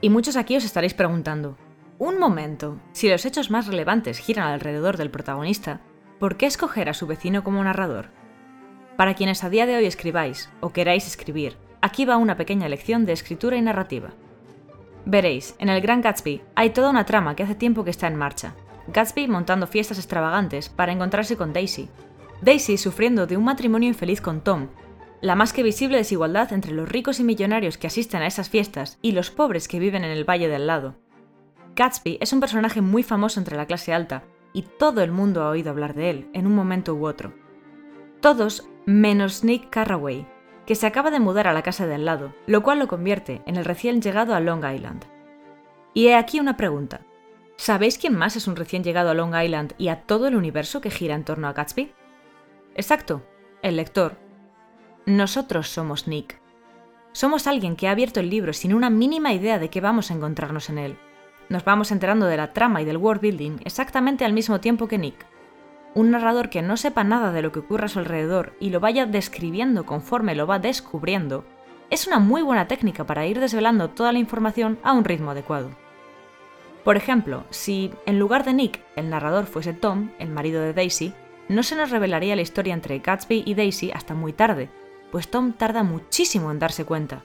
Y 0.00 0.10
muchos 0.10 0.36
aquí 0.36 0.56
os 0.56 0.64
estaréis 0.64 0.94
preguntando, 0.94 1.56
un 1.98 2.18
momento, 2.18 2.78
si 2.92 3.10
los 3.10 3.26
hechos 3.26 3.50
más 3.50 3.66
relevantes 3.66 4.18
giran 4.18 4.48
alrededor 4.48 4.96
del 4.96 5.10
protagonista, 5.10 5.80
¿por 6.18 6.36
qué 6.36 6.46
escoger 6.46 6.88
a 6.88 6.94
su 6.94 7.06
vecino 7.06 7.44
como 7.44 7.62
narrador? 7.62 8.08
Para 8.96 9.14
quienes 9.14 9.44
a 9.44 9.50
día 9.50 9.66
de 9.66 9.76
hoy 9.76 9.84
escribáis 9.84 10.50
o 10.60 10.72
queráis 10.72 11.06
escribir, 11.06 11.56
aquí 11.82 12.06
va 12.06 12.16
una 12.16 12.36
pequeña 12.36 12.68
lección 12.68 13.04
de 13.04 13.12
escritura 13.12 13.56
y 13.56 13.62
narrativa. 13.62 14.10
Veréis, 15.04 15.54
en 15.58 15.68
el 15.68 15.80
Gran 15.80 16.02
Gatsby 16.02 16.42
hay 16.54 16.70
toda 16.70 16.90
una 16.90 17.04
trama 17.04 17.34
que 17.36 17.42
hace 17.42 17.54
tiempo 17.54 17.84
que 17.84 17.90
está 17.90 18.06
en 18.06 18.16
marcha. 18.16 18.54
Gatsby 18.88 19.28
montando 19.28 19.66
fiestas 19.66 19.98
extravagantes 19.98 20.68
para 20.68 20.92
encontrarse 20.92 21.36
con 21.36 21.52
Daisy. 21.52 21.88
Daisy 22.42 22.78
sufriendo 22.78 23.26
de 23.26 23.36
un 23.36 23.44
matrimonio 23.44 23.88
infeliz 23.88 24.22
con 24.22 24.40
Tom. 24.40 24.68
La 25.20 25.34
más 25.34 25.52
que 25.52 25.62
visible 25.62 25.98
desigualdad 25.98 26.52
entre 26.54 26.72
los 26.72 26.88
ricos 26.88 27.20
y 27.20 27.24
millonarios 27.24 27.76
que 27.76 27.86
asisten 27.86 28.22
a 28.22 28.26
esas 28.26 28.48
fiestas 28.48 28.98
y 29.02 29.12
los 29.12 29.30
pobres 29.30 29.68
que 29.68 29.78
viven 29.78 30.04
en 30.04 30.10
el 30.10 30.28
valle 30.28 30.48
del 30.48 30.66
lado. 30.66 30.96
Gatsby 31.76 32.16
es 32.20 32.32
un 32.32 32.40
personaje 32.40 32.80
muy 32.80 33.02
famoso 33.02 33.38
entre 33.38 33.56
la 33.56 33.66
clase 33.66 33.92
alta, 33.92 34.24
y 34.54 34.62
todo 34.62 35.02
el 35.02 35.12
mundo 35.12 35.42
ha 35.42 35.50
oído 35.50 35.70
hablar 35.70 35.94
de 35.94 36.10
él 36.10 36.30
en 36.32 36.46
un 36.46 36.54
momento 36.54 36.94
u 36.94 37.06
otro. 37.06 37.34
Todos 38.20 38.66
menos 38.86 39.44
Nick 39.44 39.68
Carraway, 39.68 40.26
que 40.66 40.74
se 40.74 40.86
acaba 40.86 41.10
de 41.10 41.20
mudar 41.20 41.46
a 41.46 41.52
la 41.52 41.62
casa 41.62 41.86
de 41.86 41.94
al 41.94 42.06
lado, 42.06 42.34
lo 42.46 42.62
cual 42.62 42.78
lo 42.78 42.88
convierte 42.88 43.42
en 43.46 43.56
el 43.56 43.66
recién 43.66 44.00
llegado 44.00 44.34
a 44.34 44.40
Long 44.40 44.64
Island. 44.64 45.04
Y 45.92 46.08
he 46.08 46.14
aquí 46.14 46.40
una 46.40 46.56
pregunta. 46.56 47.02
¿Sabéis 47.56 47.98
quién 47.98 48.16
más 48.16 48.36
es 48.36 48.46
un 48.46 48.56
recién 48.56 48.82
llegado 48.82 49.10
a 49.10 49.14
Long 49.14 49.34
Island 49.34 49.74
y 49.76 49.88
a 49.88 50.02
todo 50.02 50.26
el 50.26 50.36
universo 50.36 50.80
que 50.80 50.90
gira 50.90 51.14
en 51.14 51.24
torno 51.24 51.46
a 51.46 51.52
Gatsby? 51.52 51.92
Exacto, 52.74 53.22
el 53.62 53.76
lector. 53.76 54.16
Nosotros 55.06 55.68
somos 55.68 56.06
Nick. 56.06 56.40
Somos 57.12 57.46
alguien 57.46 57.76
que 57.76 57.88
ha 57.88 57.92
abierto 57.92 58.20
el 58.20 58.30
libro 58.30 58.52
sin 58.52 58.74
una 58.74 58.90
mínima 58.90 59.32
idea 59.32 59.58
de 59.58 59.70
qué 59.70 59.80
vamos 59.80 60.10
a 60.10 60.14
encontrarnos 60.14 60.70
en 60.70 60.78
él. 60.78 60.98
Nos 61.48 61.64
vamos 61.64 61.90
enterando 61.90 62.26
de 62.26 62.36
la 62.36 62.52
trama 62.52 62.80
y 62.80 62.84
del 62.84 62.96
world 62.96 63.20
building 63.20 63.58
exactamente 63.64 64.24
al 64.24 64.32
mismo 64.32 64.60
tiempo 64.60 64.86
que 64.86 64.98
Nick 64.98 65.26
un 65.94 66.10
narrador 66.10 66.50
que 66.50 66.62
no 66.62 66.76
sepa 66.76 67.04
nada 67.04 67.32
de 67.32 67.42
lo 67.42 67.52
que 67.52 67.60
ocurre 67.60 67.86
a 67.86 67.88
su 67.88 67.98
alrededor 67.98 68.54
y 68.60 68.70
lo 68.70 68.80
vaya 68.80 69.06
describiendo 69.06 69.86
conforme 69.86 70.34
lo 70.34 70.46
va 70.46 70.58
descubriendo, 70.58 71.44
es 71.90 72.06
una 72.06 72.20
muy 72.20 72.42
buena 72.42 72.68
técnica 72.68 73.04
para 73.04 73.26
ir 73.26 73.40
desvelando 73.40 73.90
toda 73.90 74.12
la 74.12 74.20
información 74.20 74.78
a 74.82 74.92
un 74.92 75.04
ritmo 75.04 75.32
adecuado. 75.32 75.70
Por 76.84 76.96
ejemplo, 76.96 77.44
si 77.50 77.92
en 78.06 78.18
lugar 78.18 78.44
de 78.44 78.54
Nick 78.54 78.80
el 78.96 79.10
narrador 79.10 79.46
fuese 79.46 79.72
Tom, 79.72 80.10
el 80.18 80.30
marido 80.30 80.62
de 80.62 80.72
Daisy, 80.72 81.12
no 81.50 81.64
se 81.64 81.74
nos 81.74 81.90
revelaría 81.90 82.36
la 82.36 82.42
historia 82.42 82.74
entre 82.74 83.00
Gatsby 83.00 83.42
y 83.44 83.54
Daisy 83.54 83.90
hasta 83.92 84.14
muy 84.14 84.32
tarde, 84.32 84.70
pues 85.10 85.28
Tom 85.28 85.52
tarda 85.52 85.82
muchísimo 85.82 86.52
en 86.52 86.60
darse 86.60 86.84
cuenta. 86.84 87.24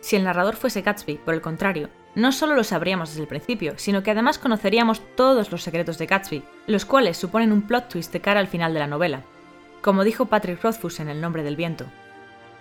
Si 0.00 0.16
el 0.16 0.24
narrador 0.24 0.56
fuese 0.56 0.80
Gatsby, 0.80 1.16
por 1.18 1.34
el 1.34 1.42
contrario, 1.42 1.90
no 2.14 2.32
solo 2.32 2.54
lo 2.54 2.64
sabríamos 2.64 3.10
desde 3.10 3.20
el 3.20 3.28
principio, 3.28 3.74
sino 3.76 4.02
que 4.02 4.12
además 4.12 4.38
conoceríamos 4.38 5.02
todos 5.14 5.52
los 5.52 5.62
secretos 5.62 5.98
de 5.98 6.06
Gatsby, 6.06 6.42
los 6.66 6.86
cuales 6.86 7.18
suponen 7.18 7.52
un 7.52 7.60
plot 7.60 7.90
twist 7.90 8.14
de 8.14 8.22
cara 8.22 8.40
al 8.40 8.46
final 8.46 8.72
de 8.72 8.80
la 8.80 8.86
novela. 8.86 9.24
Como 9.82 10.04
dijo 10.04 10.24
Patrick 10.24 10.62
Rothfuss 10.62 11.00
en 11.00 11.10
El 11.10 11.20
nombre 11.20 11.42
del 11.42 11.56
viento, 11.56 11.84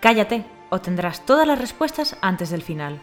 cállate, 0.01 0.43
o 0.69 0.81
tendrás 0.81 1.25
todas 1.25 1.47
las 1.47 1.59
respuestas 1.59 2.17
antes 2.19 2.49
del 2.49 2.61
final. 2.61 2.99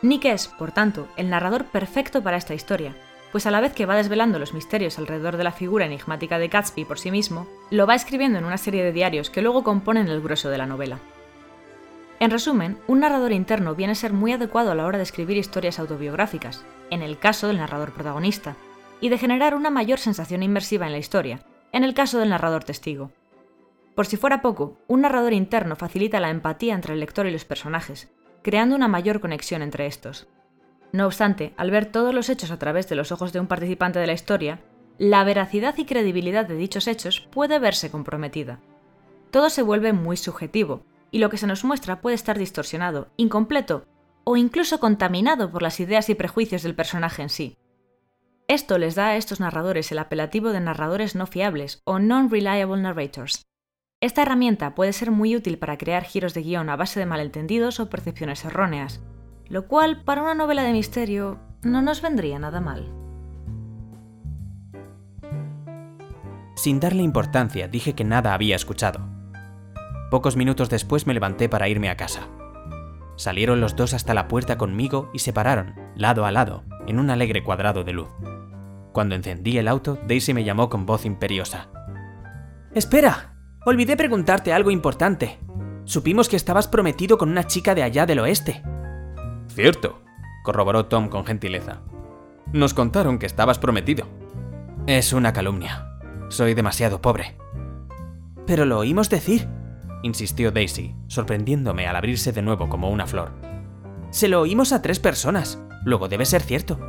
Nick 0.00 0.26
es, 0.26 0.46
por 0.46 0.70
tanto, 0.70 1.08
el 1.16 1.28
narrador 1.28 1.64
perfecto 1.64 2.22
para 2.22 2.36
esta 2.36 2.54
historia, 2.54 2.94
pues 3.34 3.46
a 3.46 3.50
la 3.50 3.60
vez 3.60 3.72
que 3.72 3.84
va 3.84 3.96
desvelando 3.96 4.38
los 4.38 4.54
misterios 4.54 4.96
alrededor 4.96 5.36
de 5.36 5.42
la 5.42 5.50
figura 5.50 5.86
enigmática 5.86 6.38
de 6.38 6.46
Gatsby 6.46 6.84
por 6.84 7.00
sí 7.00 7.10
mismo, 7.10 7.48
lo 7.68 7.84
va 7.84 7.96
escribiendo 7.96 8.38
en 8.38 8.44
una 8.44 8.58
serie 8.58 8.84
de 8.84 8.92
diarios 8.92 9.28
que 9.28 9.42
luego 9.42 9.64
componen 9.64 10.06
el 10.06 10.20
grueso 10.20 10.50
de 10.50 10.58
la 10.58 10.66
novela. 10.66 11.00
En 12.20 12.30
resumen, 12.30 12.78
un 12.86 13.00
narrador 13.00 13.32
interno 13.32 13.74
viene 13.74 13.94
a 13.94 13.96
ser 13.96 14.12
muy 14.12 14.30
adecuado 14.30 14.70
a 14.70 14.76
la 14.76 14.86
hora 14.86 14.98
de 14.98 15.02
escribir 15.02 15.36
historias 15.36 15.80
autobiográficas, 15.80 16.64
en 16.90 17.02
el 17.02 17.18
caso 17.18 17.48
del 17.48 17.56
narrador 17.56 17.90
protagonista, 17.90 18.54
y 19.00 19.08
de 19.08 19.18
generar 19.18 19.56
una 19.56 19.70
mayor 19.70 19.98
sensación 19.98 20.44
inmersiva 20.44 20.86
en 20.86 20.92
la 20.92 20.98
historia, 20.98 21.40
en 21.72 21.82
el 21.82 21.92
caso 21.92 22.20
del 22.20 22.30
narrador 22.30 22.62
testigo. 22.62 23.10
Por 23.96 24.06
si 24.06 24.16
fuera 24.16 24.42
poco, 24.42 24.76
un 24.86 25.00
narrador 25.00 25.32
interno 25.32 25.74
facilita 25.74 26.20
la 26.20 26.30
empatía 26.30 26.76
entre 26.76 26.94
el 26.94 27.00
lector 27.00 27.26
y 27.26 27.32
los 27.32 27.44
personajes, 27.44 28.12
creando 28.42 28.76
una 28.76 28.86
mayor 28.86 29.18
conexión 29.18 29.60
entre 29.60 29.86
estos. 29.86 30.28
No 30.94 31.06
obstante, 31.06 31.54
al 31.56 31.72
ver 31.72 31.86
todos 31.86 32.14
los 32.14 32.28
hechos 32.28 32.52
a 32.52 32.58
través 32.60 32.88
de 32.88 32.94
los 32.94 33.10
ojos 33.10 33.32
de 33.32 33.40
un 33.40 33.48
participante 33.48 33.98
de 33.98 34.06
la 34.06 34.12
historia, 34.12 34.60
la 34.96 35.24
veracidad 35.24 35.76
y 35.76 35.86
credibilidad 35.86 36.46
de 36.46 36.54
dichos 36.54 36.86
hechos 36.86 37.26
puede 37.32 37.58
verse 37.58 37.90
comprometida. 37.90 38.60
Todo 39.32 39.50
se 39.50 39.62
vuelve 39.62 39.92
muy 39.92 40.16
subjetivo, 40.16 40.84
y 41.10 41.18
lo 41.18 41.30
que 41.30 41.36
se 41.36 41.48
nos 41.48 41.64
muestra 41.64 42.00
puede 42.00 42.14
estar 42.14 42.38
distorsionado, 42.38 43.08
incompleto 43.16 43.88
o 44.22 44.36
incluso 44.36 44.78
contaminado 44.78 45.50
por 45.50 45.62
las 45.62 45.80
ideas 45.80 46.08
y 46.10 46.14
prejuicios 46.14 46.62
del 46.62 46.76
personaje 46.76 47.22
en 47.22 47.28
sí. 47.28 47.58
Esto 48.46 48.78
les 48.78 48.94
da 48.94 49.08
a 49.08 49.16
estos 49.16 49.40
narradores 49.40 49.90
el 49.90 49.98
apelativo 49.98 50.50
de 50.50 50.60
narradores 50.60 51.16
no 51.16 51.26
fiables 51.26 51.82
o 51.82 51.98
non-reliable 51.98 52.80
narrators. 52.80 53.42
Esta 54.00 54.22
herramienta 54.22 54.76
puede 54.76 54.92
ser 54.92 55.10
muy 55.10 55.34
útil 55.34 55.58
para 55.58 55.76
crear 55.76 56.04
giros 56.04 56.34
de 56.34 56.42
guion 56.42 56.70
a 56.70 56.76
base 56.76 57.00
de 57.00 57.06
malentendidos 57.06 57.80
o 57.80 57.90
percepciones 57.90 58.44
erróneas, 58.44 59.00
lo 59.48 59.66
cual 59.66 60.02
para 60.04 60.22
una 60.22 60.34
novela 60.34 60.62
de 60.62 60.72
misterio 60.72 61.38
no 61.62 61.82
nos 61.82 62.02
vendría 62.02 62.38
nada 62.38 62.60
mal. 62.60 62.92
Sin 66.56 66.80
darle 66.80 67.02
importancia, 67.02 67.68
dije 67.68 67.94
que 67.94 68.04
nada 68.04 68.32
había 68.32 68.56
escuchado. 68.56 69.00
Pocos 70.10 70.36
minutos 70.36 70.70
después 70.70 71.06
me 71.06 71.14
levanté 71.14 71.48
para 71.48 71.68
irme 71.68 71.90
a 71.90 71.96
casa. 71.96 72.28
Salieron 73.16 73.60
los 73.60 73.76
dos 73.76 73.94
hasta 73.94 74.14
la 74.14 74.28
puerta 74.28 74.58
conmigo 74.58 75.10
y 75.12 75.20
se 75.20 75.32
pararon, 75.32 75.74
lado 75.94 76.24
a 76.24 76.32
lado, 76.32 76.64
en 76.86 76.98
un 76.98 77.10
alegre 77.10 77.42
cuadrado 77.42 77.84
de 77.84 77.92
luz. 77.92 78.08
Cuando 78.92 79.14
encendí 79.14 79.58
el 79.58 79.68
auto, 79.68 79.98
Daisy 80.06 80.34
me 80.34 80.44
llamó 80.44 80.68
con 80.68 80.86
voz 80.86 81.04
imperiosa. 81.04 81.68
¡Espera! 82.74 83.34
Olvidé 83.66 83.96
preguntarte 83.96 84.52
algo 84.52 84.70
importante. 84.70 85.38
Supimos 85.84 86.28
que 86.28 86.36
estabas 86.36 86.68
prometido 86.68 87.18
con 87.18 87.30
una 87.30 87.46
chica 87.46 87.74
de 87.74 87.82
allá 87.82 88.06
del 88.06 88.20
oeste. 88.20 88.62
Cierto, 89.54 90.02
corroboró 90.42 90.86
Tom 90.86 91.08
con 91.08 91.24
gentileza. 91.24 91.80
Nos 92.52 92.74
contaron 92.74 93.20
que 93.20 93.26
estabas 93.26 93.60
prometido. 93.60 94.08
Es 94.88 95.12
una 95.12 95.32
calumnia. 95.32 95.86
Soy 96.28 96.54
demasiado 96.54 97.00
pobre. 97.00 97.36
Pero 98.48 98.64
lo 98.64 98.78
oímos 98.78 99.10
decir, 99.10 99.48
insistió 100.02 100.50
Daisy, 100.50 100.96
sorprendiéndome 101.06 101.86
al 101.86 101.94
abrirse 101.94 102.32
de 102.32 102.42
nuevo 102.42 102.68
como 102.68 102.90
una 102.90 103.06
flor. 103.06 103.30
Se 104.10 104.26
lo 104.26 104.40
oímos 104.40 104.72
a 104.72 104.82
tres 104.82 104.98
personas, 104.98 105.62
luego 105.84 106.08
debe 106.08 106.26
ser 106.26 106.42
cierto. 106.42 106.80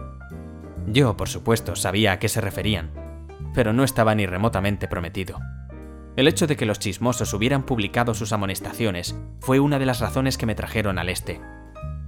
Yo, 0.88 1.15
por 1.15 1.29
supuesto, 1.29 1.75
sabía 1.75 2.13
a 2.13 2.19
qué 2.19 2.29
se 2.29 2.41
referían, 2.41 2.91
pero 3.53 3.74
no 3.74 3.84
estaba 3.84 4.15
ni 4.15 4.25
remotamente 4.25 4.88
prometido. 4.88 5.38
El 6.15 6.27
hecho 6.27 6.48
de 6.48 6.55
que 6.55 6.65
los 6.65 6.79
chismosos 6.79 7.31
hubieran 7.36 7.63
publicado 7.63 8.15
sus 8.15 8.34
amonestaciones 8.34 9.15
fue 9.39 9.60
una 9.60 9.77
de 9.77 9.86
las 9.86 10.00
razones 10.00 10.38
que 10.38 10.48
me 10.48 10.55
trajeron 10.55 10.98
al 10.98 11.10
este. 11.10 11.39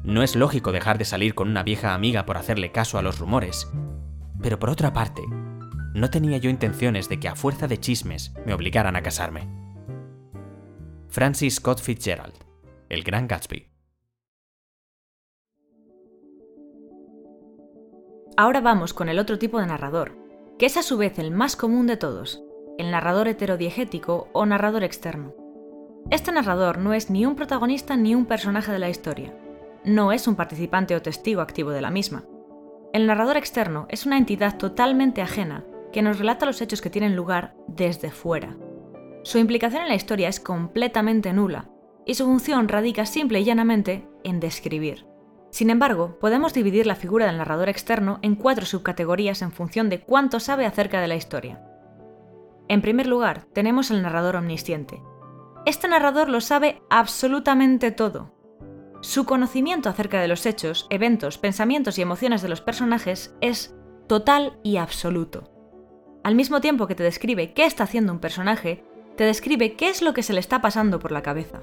No 0.07 0.23
es 0.23 0.37
lógico 0.37 0.71
dejar 0.71 0.97
de 0.97 1.03
salir 1.03 1.35
con 1.35 1.49
una 1.49 1.63
vieja 1.63 1.93
amiga 1.93 2.25
por 2.25 2.37
hacerle 2.37 2.71
caso 2.71 2.97
a 2.97 3.01
los 3.01 3.19
rumores, 3.19 3.69
pero 4.41 4.57
por 4.57 4.69
otra 4.69 4.93
parte, 4.93 5.21
no 5.93 6.09
tenía 6.09 6.37
yo 6.37 6.49
intenciones 6.49 7.09
de 7.09 7.19
que 7.19 7.27
a 7.27 7.35
fuerza 7.35 7.67
de 7.67 7.77
chismes 7.77 8.33
me 8.45 8.53
obligaran 8.53 8.95
a 8.95 9.03
casarme. 9.03 9.49
Francis 11.09 11.55
Scott 11.55 11.81
Fitzgerald, 11.81 12.35
El 12.87 13.03
Gran 13.03 13.27
Gatsby. 13.27 13.69
Ahora 18.37 18.61
vamos 18.61 18.93
con 18.93 19.09
el 19.09 19.19
otro 19.19 19.37
tipo 19.37 19.59
de 19.59 19.65
narrador, 19.65 20.17
que 20.57 20.67
es 20.67 20.77
a 20.77 20.83
su 20.83 20.97
vez 20.97 21.19
el 21.19 21.31
más 21.31 21.57
común 21.57 21.85
de 21.85 21.97
todos, 21.97 22.41
el 22.77 22.91
narrador 22.91 23.27
heterodiegético 23.27 24.29
o 24.31 24.45
narrador 24.45 24.85
externo. 24.85 25.35
Este 26.11 26.31
narrador 26.31 26.77
no 26.77 26.93
es 26.93 27.09
ni 27.09 27.25
un 27.25 27.35
protagonista 27.35 27.97
ni 27.97 28.15
un 28.15 28.25
personaje 28.25 28.71
de 28.71 28.79
la 28.79 28.89
historia, 28.89 29.33
no 29.83 30.11
es 30.11 30.27
un 30.27 30.35
participante 30.35 30.95
o 30.95 31.01
testigo 31.01 31.41
activo 31.41 31.71
de 31.71 31.81
la 31.81 31.91
misma. 31.91 32.23
El 32.93 33.07
narrador 33.07 33.37
externo 33.37 33.85
es 33.89 34.05
una 34.05 34.17
entidad 34.17 34.57
totalmente 34.57 35.21
ajena 35.21 35.65
que 35.91 36.01
nos 36.01 36.19
relata 36.19 36.45
los 36.45 36.61
hechos 36.61 36.81
que 36.81 36.89
tienen 36.89 37.15
lugar 37.15 37.55
desde 37.67 38.11
fuera, 38.11 38.57
su 39.27 39.39
implicación 39.39 39.81
en 39.81 39.89
la 39.89 39.95
historia 39.95 40.29
es 40.29 40.39
completamente 40.39 41.33
nula, 41.33 41.69
y 42.05 42.13
su 42.13 42.23
función 42.23 42.69
radica 42.69 43.05
simple 43.05 43.41
y 43.41 43.43
llanamente 43.43 44.07
en 44.23 44.39
describir. 44.39 45.05
Sin 45.51 45.69
embargo, 45.69 46.17
podemos 46.21 46.53
dividir 46.53 46.87
la 46.87 46.95
figura 46.95 47.25
del 47.25 47.37
narrador 47.37 47.67
externo 47.67 48.19
en 48.21 48.35
cuatro 48.35 48.65
subcategorías 48.65 49.41
en 49.41 49.51
función 49.51 49.89
de 49.89 49.99
cuánto 49.99 50.39
sabe 50.39 50.65
acerca 50.65 51.01
de 51.01 51.09
la 51.09 51.17
historia. 51.17 51.61
En 52.69 52.81
primer 52.81 53.05
lugar, 53.05 53.47
tenemos 53.51 53.91
el 53.91 54.01
narrador 54.01 54.37
omnisciente. 54.37 55.01
Este 55.65 55.89
narrador 55.89 56.29
lo 56.29 56.39
sabe 56.39 56.81
absolutamente 56.89 57.91
todo. 57.91 58.31
Su 59.01 59.25
conocimiento 59.25 59.89
acerca 59.89 60.19
de 60.19 60.27
los 60.27 60.45
hechos, 60.45 60.87
eventos, 60.89 61.37
pensamientos 61.37 61.97
y 61.97 62.01
emociones 62.01 62.41
de 62.41 62.49
los 62.49 62.61
personajes 62.61 63.35
es 63.41 63.75
total 64.07 64.57
y 64.63 64.77
absoluto. 64.77 65.51
Al 66.23 66.33
mismo 66.33 66.61
tiempo 66.61 66.87
que 66.87 66.95
te 66.95 67.03
describe 67.03 67.53
qué 67.53 67.65
está 67.65 67.83
haciendo 67.83 68.11
un 68.11 68.19
personaje, 68.19 68.83
te 69.15 69.23
describe 69.23 69.75
qué 69.75 69.89
es 69.89 70.01
lo 70.01 70.13
que 70.13 70.23
se 70.23 70.33
le 70.33 70.39
está 70.39 70.61
pasando 70.61 70.99
por 70.99 71.11
la 71.11 71.21
cabeza. 71.21 71.61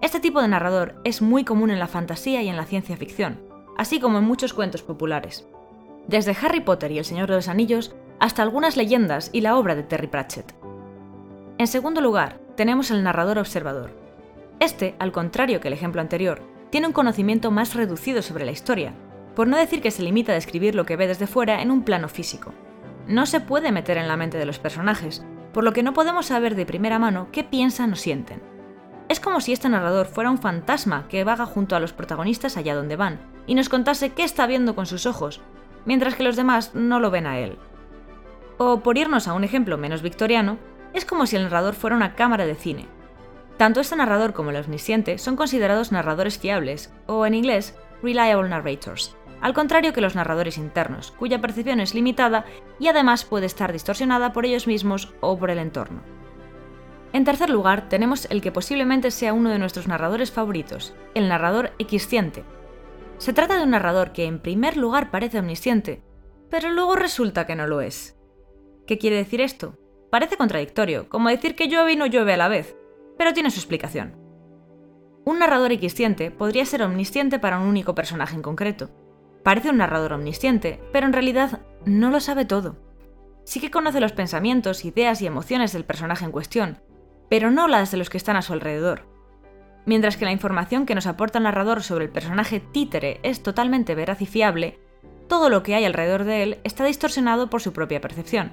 Este 0.00 0.20
tipo 0.20 0.40
de 0.40 0.48
narrador 0.48 1.00
es 1.04 1.22
muy 1.22 1.44
común 1.44 1.70
en 1.70 1.78
la 1.78 1.86
fantasía 1.86 2.42
y 2.42 2.48
en 2.48 2.56
la 2.56 2.66
ciencia 2.66 2.96
ficción, 2.96 3.40
así 3.76 4.00
como 4.00 4.18
en 4.18 4.24
muchos 4.24 4.52
cuentos 4.52 4.82
populares. 4.82 5.46
Desde 6.06 6.36
Harry 6.42 6.60
Potter 6.60 6.90
y 6.90 6.98
El 6.98 7.04
Señor 7.04 7.28
de 7.28 7.36
los 7.36 7.48
Anillos 7.48 7.94
hasta 8.18 8.42
algunas 8.42 8.76
leyendas 8.76 9.30
y 9.32 9.42
la 9.42 9.56
obra 9.56 9.74
de 9.76 9.84
Terry 9.84 10.08
Pratchett. 10.08 10.54
En 11.58 11.66
segundo 11.66 12.00
lugar, 12.00 12.40
tenemos 12.56 12.90
el 12.90 13.02
narrador 13.02 13.38
observador. 13.38 14.07
Este, 14.60 14.96
al 14.98 15.12
contrario 15.12 15.60
que 15.60 15.68
el 15.68 15.74
ejemplo 15.74 16.00
anterior, 16.00 16.42
tiene 16.70 16.86
un 16.86 16.92
conocimiento 16.92 17.50
más 17.50 17.74
reducido 17.74 18.22
sobre 18.22 18.44
la 18.44 18.52
historia, 18.52 18.92
por 19.34 19.46
no 19.46 19.56
decir 19.56 19.80
que 19.80 19.90
se 19.90 20.02
limita 20.02 20.32
a 20.32 20.34
describir 20.34 20.74
lo 20.74 20.84
que 20.84 20.96
ve 20.96 21.06
desde 21.06 21.26
fuera 21.26 21.62
en 21.62 21.70
un 21.70 21.82
plano 21.82 22.08
físico. 22.08 22.52
No 23.06 23.24
se 23.24 23.40
puede 23.40 23.72
meter 23.72 23.96
en 23.96 24.08
la 24.08 24.16
mente 24.16 24.36
de 24.36 24.46
los 24.46 24.58
personajes, 24.58 25.24
por 25.52 25.64
lo 25.64 25.72
que 25.72 25.82
no 25.82 25.94
podemos 25.94 26.26
saber 26.26 26.54
de 26.54 26.66
primera 26.66 26.98
mano 26.98 27.28
qué 27.32 27.44
piensan 27.44 27.92
o 27.92 27.96
sienten. 27.96 28.42
Es 29.08 29.20
como 29.20 29.40
si 29.40 29.52
este 29.52 29.68
narrador 29.68 30.06
fuera 30.06 30.30
un 30.30 30.38
fantasma 30.38 31.06
que 31.08 31.24
vaga 31.24 31.46
junto 31.46 31.74
a 31.74 31.80
los 31.80 31.92
protagonistas 31.92 32.56
allá 32.56 32.74
donde 32.74 32.96
van, 32.96 33.20
y 33.46 33.54
nos 33.54 33.70
contase 33.70 34.10
qué 34.10 34.24
está 34.24 34.46
viendo 34.46 34.74
con 34.74 34.86
sus 34.86 35.06
ojos, 35.06 35.40
mientras 35.86 36.14
que 36.14 36.22
los 36.22 36.36
demás 36.36 36.74
no 36.74 37.00
lo 37.00 37.10
ven 37.10 37.26
a 37.26 37.38
él. 37.38 37.56
O 38.58 38.80
por 38.80 38.98
irnos 38.98 39.26
a 39.28 39.32
un 39.32 39.44
ejemplo 39.44 39.78
menos 39.78 40.02
victoriano, 40.02 40.58
es 40.92 41.04
como 41.04 41.26
si 41.26 41.36
el 41.36 41.44
narrador 41.44 41.74
fuera 41.74 41.96
una 41.96 42.14
cámara 42.14 42.44
de 42.44 42.54
cine. 42.54 42.86
Tanto 43.58 43.80
este 43.80 43.96
narrador 43.96 44.32
como 44.32 44.50
el 44.50 44.56
omnisciente 44.56 45.18
son 45.18 45.34
considerados 45.34 45.90
narradores 45.90 46.38
fiables, 46.38 46.92
o 47.06 47.26
en 47.26 47.34
inglés, 47.34 47.76
reliable 48.02 48.48
narrators, 48.48 49.16
al 49.40 49.52
contrario 49.52 49.92
que 49.92 50.00
los 50.00 50.14
narradores 50.14 50.58
internos, 50.58 51.10
cuya 51.10 51.40
percepción 51.40 51.80
es 51.80 51.92
limitada 51.92 52.44
y 52.78 52.86
además 52.86 53.24
puede 53.24 53.46
estar 53.46 53.72
distorsionada 53.72 54.32
por 54.32 54.46
ellos 54.46 54.68
mismos 54.68 55.12
o 55.20 55.36
por 55.36 55.50
el 55.50 55.58
entorno. 55.58 56.02
En 57.12 57.24
tercer 57.24 57.50
lugar, 57.50 57.88
tenemos 57.88 58.26
el 58.30 58.40
que 58.40 58.52
posiblemente 58.52 59.10
sea 59.10 59.32
uno 59.32 59.50
de 59.50 59.58
nuestros 59.58 59.88
narradores 59.88 60.30
favoritos, 60.30 60.94
el 61.14 61.28
narrador 61.28 61.72
equisciente. 61.80 62.44
Se 63.16 63.32
trata 63.32 63.56
de 63.56 63.64
un 63.64 63.70
narrador 63.70 64.12
que 64.12 64.26
en 64.26 64.40
primer 64.40 64.76
lugar 64.76 65.10
parece 65.10 65.40
omnisciente, 65.40 66.04
pero 66.48 66.70
luego 66.70 66.94
resulta 66.94 67.44
que 67.44 67.56
no 67.56 67.66
lo 67.66 67.80
es. 67.80 68.16
¿Qué 68.86 68.98
quiere 68.98 69.16
decir 69.16 69.40
esto? 69.40 69.76
Parece 70.10 70.36
contradictorio, 70.36 71.08
como 71.08 71.28
decir 71.28 71.56
que 71.56 71.66
llueve 71.66 71.92
y 71.92 71.96
no 71.96 72.06
llueve 72.06 72.34
a 72.34 72.38
la 72.38 72.48
vez, 72.48 72.77
pero 73.18 73.34
tiene 73.34 73.50
su 73.50 73.58
explicación. 73.58 74.16
Un 75.24 75.40
narrador 75.40 75.72
equisciente 75.72 76.30
podría 76.30 76.64
ser 76.64 76.82
omnisciente 76.82 77.38
para 77.38 77.58
un 77.58 77.66
único 77.66 77.94
personaje 77.94 78.34
en 78.34 78.40
concreto. 78.40 78.90
Parece 79.42 79.70
un 79.70 79.76
narrador 79.76 80.14
omnisciente, 80.14 80.80
pero 80.92 81.06
en 81.06 81.12
realidad 81.12 81.60
no 81.84 82.10
lo 82.10 82.20
sabe 82.20 82.46
todo. 82.46 82.76
Sí 83.44 83.60
que 83.60 83.70
conoce 83.70 84.00
los 84.00 84.12
pensamientos, 84.12 84.84
ideas 84.84 85.20
y 85.20 85.26
emociones 85.26 85.72
del 85.72 85.84
personaje 85.84 86.24
en 86.24 86.32
cuestión, 86.32 86.78
pero 87.28 87.50
no 87.50 87.68
las 87.68 87.90
de 87.90 87.98
los 87.98 88.08
que 88.08 88.16
están 88.16 88.36
a 88.36 88.42
su 88.42 88.52
alrededor. 88.52 89.06
Mientras 89.84 90.16
que 90.16 90.24
la 90.24 90.32
información 90.32 90.86
que 90.86 90.94
nos 90.94 91.06
aporta 91.06 91.38
el 91.38 91.44
narrador 91.44 91.82
sobre 91.82 92.04
el 92.04 92.10
personaje 92.10 92.60
títere 92.60 93.20
es 93.22 93.42
totalmente 93.42 93.94
veraz 93.94 94.20
y 94.22 94.26
fiable, 94.26 94.78
todo 95.28 95.50
lo 95.50 95.62
que 95.62 95.74
hay 95.74 95.84
alrededor 95.84 96.24
de 96.24 96.42
él 96.42 96.58
está 96.64 96.84
distorsionado 96.84 97.50
por 97.50 97.60
su 97.60 97.72
propia 97.72 98.00
percepción. 98.00 98.52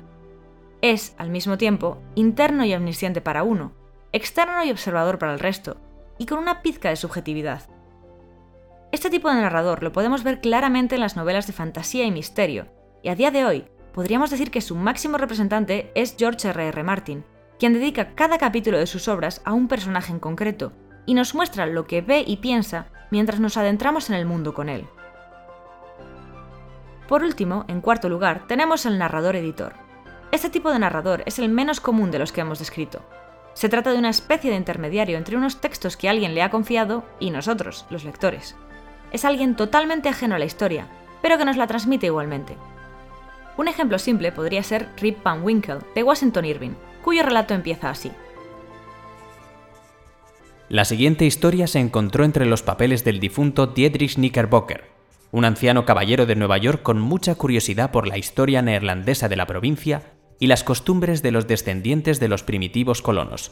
Es, 0.82 1.16
al 1.18 1.30
mismo 1.30 1.58
tiempo, 1.58 2.02
interno 2.16 2.66
y 2.66 2.74
omnisciente 2.74 3.22
para 3.22 3.44
uno, 3.44 3.74
externo 4.16 4.64
y 4.64 4.72
observador 4.72 5.20
para 5.20 5.34
el 5.34 5.40
resto, 5.40 5.76
y 6.18 6.26
con 6.26 6.40
una 6.40 6.62
pizca 6.62 6.88
de 6.88 6.96
subjetividad. 6.96 7.64
Este 8.94 9.10
tipo 9.10 9.28
de 9.28 9.36
narrador 9.36 9.84
lo 9.84 9.92
podemos 9.92 10.24
ver 10.24 10.40
claramente 10.40 10.96
en 10.96 11.02
las 11.02 11.18
novelas 11.18 11.48
de 11.48 11.54
fantasía 11.54 12.06
y 12.06 12.12
misterio, 12.12 12.68
y 13.04 13.10
a 13.10 13.16
día 13.16 13.30
de 13.30 13.44
hoy 13.44 13.68
podríamos 13.94 14.30
decir 14.30 14.52
que 14.52 14.62
su 14.62 14.76
máximo 14.76 15.18
representante 15.18 15.92
es 15.96 16.16
George 16.18 16.48
R. 16.48 16.68
R. 16.70 16.84
Martin, 16.84 17.26
quien 17.60 17.74
dedica 17.74 18.16
cada 18.16 18.38
capítulo 18.38 18.78
de 18.78 18.88
sus 18.88 19.10
obras 19.10 19.42
a 19.44 19.52
un 19.52 19.68
personaje 19.68 20.14
en 20.14 20.20
concreto, 20.20 20.72
y 21.06 21.14
nos 21.14 21.36
muestra 21.36 21.66
lo 21.66 21.86
que 21.86 22.02
ve 22.02 22.24
y 22.26 22.38
piensa 22.38 22.88
mientras 23.12 23.42
nos 23.42 23.58
adentramos 23.58 24.10
en 24.10 24.16
el 24.16 24.26
mundo 24.26 24.54
con 24.54 24.70
él. 24.70 24.88
Por 27.10 27.22
último, 27.22 27.66
en 27.68 27.82
cuarto 27.82 28.08
lugar, 28.08 28.48
tenemos 28.48 28.86
el 28.86 28.98
narrador 28.98 29.36
editor. 29.36 29.74
Este 30.32 30.50
tipo 30.50 30.72
de 30.72 30.80
narrador 30.80 31.22
es 31.26 31.38
el 31.38 31.50
menos 31.50 31.82
común 31.82 32.12
de 32.12 32.20
los 32.20 32.32
que 32.32 32.42
hemos 32.42 32.60
descrito. 32.60 33.02
Se 33.56 33.70
trata 33.70 33.94
de 33.94 33.98
una 33.98 34.10
especie 34.10 34.52
de 34.52 34.58
intermediario 34.58 35.18
entre 35.18 35.38
unos 35.38 35.62
textos 35.62 35.96
que 35.96 36.10
alguien 36.10 36.36
le 36.36 36.44
ha 36.44 36.50
confiado 36.50 37.06
y 37.22 37.32
nosotros, 37.32 37.86
los 37.90 38.04
lectores. 38.04 38.56
Es 39.14 39.24
alguien 39.24 39.56
totalmente 39.56 40.10
ajeno 40.10 40.36
a 40.36 40.40
la 40.40 40.46
historia, 40.46 40.88
pero 41.22 41.38
que 41.38 41.46
nos 41.46 41.56
la 41.56 41.66
transmite 41.66 42.08
igualmente. 42.08 42.58
Un 43.56 43.70
ejemplo 43.70 43.98
simple 43.98 44.34
podría 44.34 44.62
ser 44.62 44.90
Rip 44.98 45.24
Van 45.24 45.42
Winkle, 45.42 45.80
de 45.96 46.04
Washington 46.04 46.44
Irving, 46.44 46.74
cuyo 47.02 47.24
relato 47.24 47.54
empieza 47.54 47.90
así. 47.90 48.12
La 50.68 50.84
siguiente 50.84 51.26
historia 51.26 51.68
se 51.68 51.80
encontró 51.80 52.26
entre 52.26 52.46
los 52.46 52.62
papeles 52.62 53.06
del 53.06 53.22
difunto 53.22 53.68
Dietrich 53.68 54.16
Knickerbocker, 54.16 54.84
un 55.32 55.46
anciano 55.46 55.86
caballero 55.86 56.26
de 56.26 56.36
Nueva 56.36 56.58
York 56.58 56.82
con 56.82 57.00
mucha 57.00 57.36
curiosidad 57.36 57.92
por 57.92 58.06
la 58.06 58.18
historia 58.18 58.62
neerlandesa 58.62 59.30
de 59.30 59.38
la 59.38 59.46
provincia 59.46 60.02
y 60.40 60.48
las 60.48 60.64
costumbres 60.64 61.22
de 61.22 61.32
los 61.32 61.48
descendientes 61.48 62.20
de 62.20 62.28
los 62.28 62.44
primitivos 62.44 63.02
colonos. 63.02 63.52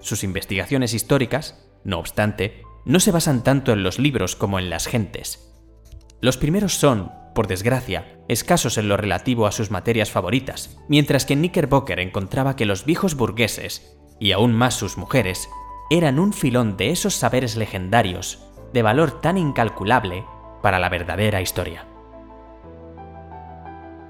Sus 0.00 0.24
investigaciones 0.24 0.94
históricas, 0.94 1.66
no 1.84 1.98
obstante, 1.98 2.62
no 2.84 3.00
se 3.00 3.12
basan 3.12 3.42
tanto 3.42 3.72
en 3.72 3.82
los 3.82 3.98
libros 3.98 4.36
como 4.36 4.58
en 4.58 4.70
las 4.70 4.86
gentes. 4.86 5.52
Los 6.20 6.36
primeros 6.36 6.74
son, 6.74 7.12
por 7.34 7.46
desgracia, 7.46 8.18
escasos 8.28 8.78
en 8.78 8.88
lo 8.88 8.96
relativo 8.96 9.46
a 9.46 9.52
sus 9.52 9.70
materias 9.70 10.10
favoritas, 10.10 10.76
mientras 10.88 11.24
que 11.24 11.34
Knickerbocker 11.34 12.00
encontraba 12.00 12.56
que 12.56 12.66
los 12.66 12.84
viejos 12.84 13.14
burgueses, 13.14 13.96
y 14.18 14.32
aún 14.32 14.52
más 14.52 14.74
sus 14.74 14.96
mujeres, 14.96 15.48
eran 15.90 16.18
un 16.18 16.32
filón 16.32 16.76
de 16.76 16.90
esos 16.90 17.14
saberes 17.14 17.56
legendarios, 17.56 18.44
de 18.72 18.82
valor 18.82 19.20
tan 19.20 19.38
incalculable 19.38 20.24
para 20.62 20.78
la 20.78 20.88
verdadera 20.88 21.40
historia. 21.40 21.86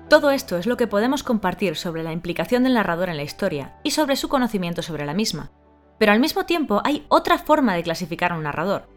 Todo 0.09 0.31
esto 0.31 0.57
es 0.57 0.65
lo 0.67 0.79
que 0.79 0.87
podemos 0.87 1.23
compartir 1.23 1.77
sobre 1.77 2.03
la 2.03 2.13
implicación 2.13 2.63
del 2.63 2.75
narrador 2.75 3.11
en 3.11 3.19
la 3.19 3.25
historia 3.25 3.75
y 3.83 3.91
sobre 3.91 4.17
su 4.17 4.31
conocimiento 4.31 4.81
sobre 4.81 5.05
la 5.05 5.13
misma. 5.13 5.51
Pero 5.99 6.13
al 6.13 6.21
mismo 6.21 6.47
tiempo 6.47 6.81
hay 6.83 7.05
otra 7.09 7.37
forma 7.37 7.75
de 7.75 7.83
clasificar 7.83 8.33
a 8.33 8.37
un 8.37 8.45
narrador. 8.45 8.89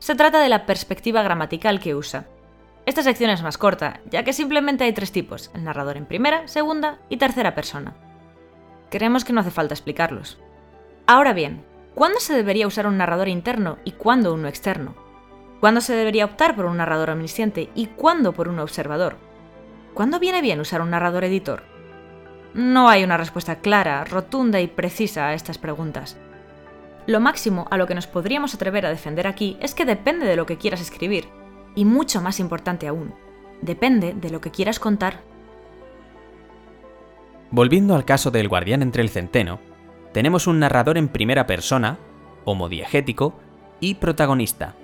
Se 0.00 0.16
trata 0.16 0.40
de 0.40 0.48
la 0.48 0.66
perspectiva 0.66 1.22
gramatical 1.22 1.78
que 1.78 1.94
usa. 1.94 2.26
Esta 2.86 3.04
sección 3.04 3.30
es 3.30 3.40
más 3.40 3.56
corta, 3.56 4.00
ya 4.10 4.24
que 4.24 4.32
simplemente 4.32 4.82
hay 4.82 4.92
tres 4.92 5.12
tipos, 5.12 5.52
el 5.54 5.62
narrador 5.62 5.96
en 5.96 6.06
primera, 6.06 6.48
segunda 6.48 6.98
y 7.08 7.18
tercera 7.18 7.54
persona. 7.54 7.94
Creemos 8.90 9.24
que 9.24 9.32
no 9.32 9.42
hace 9.42 9.52
falta 9.52 9.74
explicarlos. 9.74 10.38
Ahora 11.06 11.34
bien, 11.34 11.64
¿cuándo 11.94 12.18
se 12.18 12.34
debería 12.34 12.66
usar 12.66 12.88
un 12.88 12.96
narrador 12.96 13.28
interno 13.28 13.78
y 13.84 13.92
cuándo 13.92 14.34
uno 14.34 14.48
externo? 14.48 14.96
¿Cuándo 15.60 15.80
se 15.80 15.94
debería 15.94 16.24
optar 16.24 16.56
por 16.56 16.64
un 16.64 16.78
narrador 16.78 17.10
omnisciente 17.10 17.70
y 17.76 17.86
cuándo 17.86 18.32
por 18.32 18.48
un 18.48 18.58
observador? 18.58 19.27
¿Cuándo 19.98 20.20
viene 20.20 20.42
bien 20.42 20.60
usar 20.60 20.80
un 20.80 20.90
narrador 20.90 21.24
editor? 21.24 21.64
No 22.54 22.88
hay 22.88 23.02
una 23.02 23.16
respuesta 23.16 23.56
clara, 23.56 24.04
rotunda 24.04 24.60
y 24.60 24.68
precisa 24.68 25.26
a 25.26 25.34
estas 25.34 25.58
preguntas. 25.58 26.16
Lo 27.08 27.18
máximo 27.18 27.66
a 27.72 27.76
lo 27.76 27.88
que 27.88 27.96
nos 27.96 28.06
podríamos 28.06 28.54
atrever 28.54 28.86
a 28.86 28.90
defender 28.90 29.26
aquí 29.26 29.56
es 29.60 29.74
que 29.74 29.84
depende 29.84 30.24
de 30.24 30.36
lo 30.36 30.46
que 30.46 30.56
quieras 30.56 30.80
escribir 30.80 31.26
y 31.74 31.84
mucho 31.84 32.20
más 32.20 32.38
importante 32.38 32.86
aún, 32.86 33.12
depende 33.60 34.14
de 34.14 34.30
lo 34.30 34.40
que 34.40 34.52
quieras 34.52 34.78
contar. 34.78 35.20
Volviendo 37.50 37.96
al 37.96 38.04
caso 38.04 38.30
del 38.30 38.46
guardián 38.46 38.82
entre 38.82 39.02
el 39.02 39.08
centeno, 39.08 39.58
tenemos 40.12 40.46
un 40.46 40.60
narrador 40.60 40.96
en 40.96 41.08
primera 41.08 41.48
persona, 41.48 41.98
homodiegético 42.44 43.34
y 43.80 43.96
protagonista. 43.96 44.76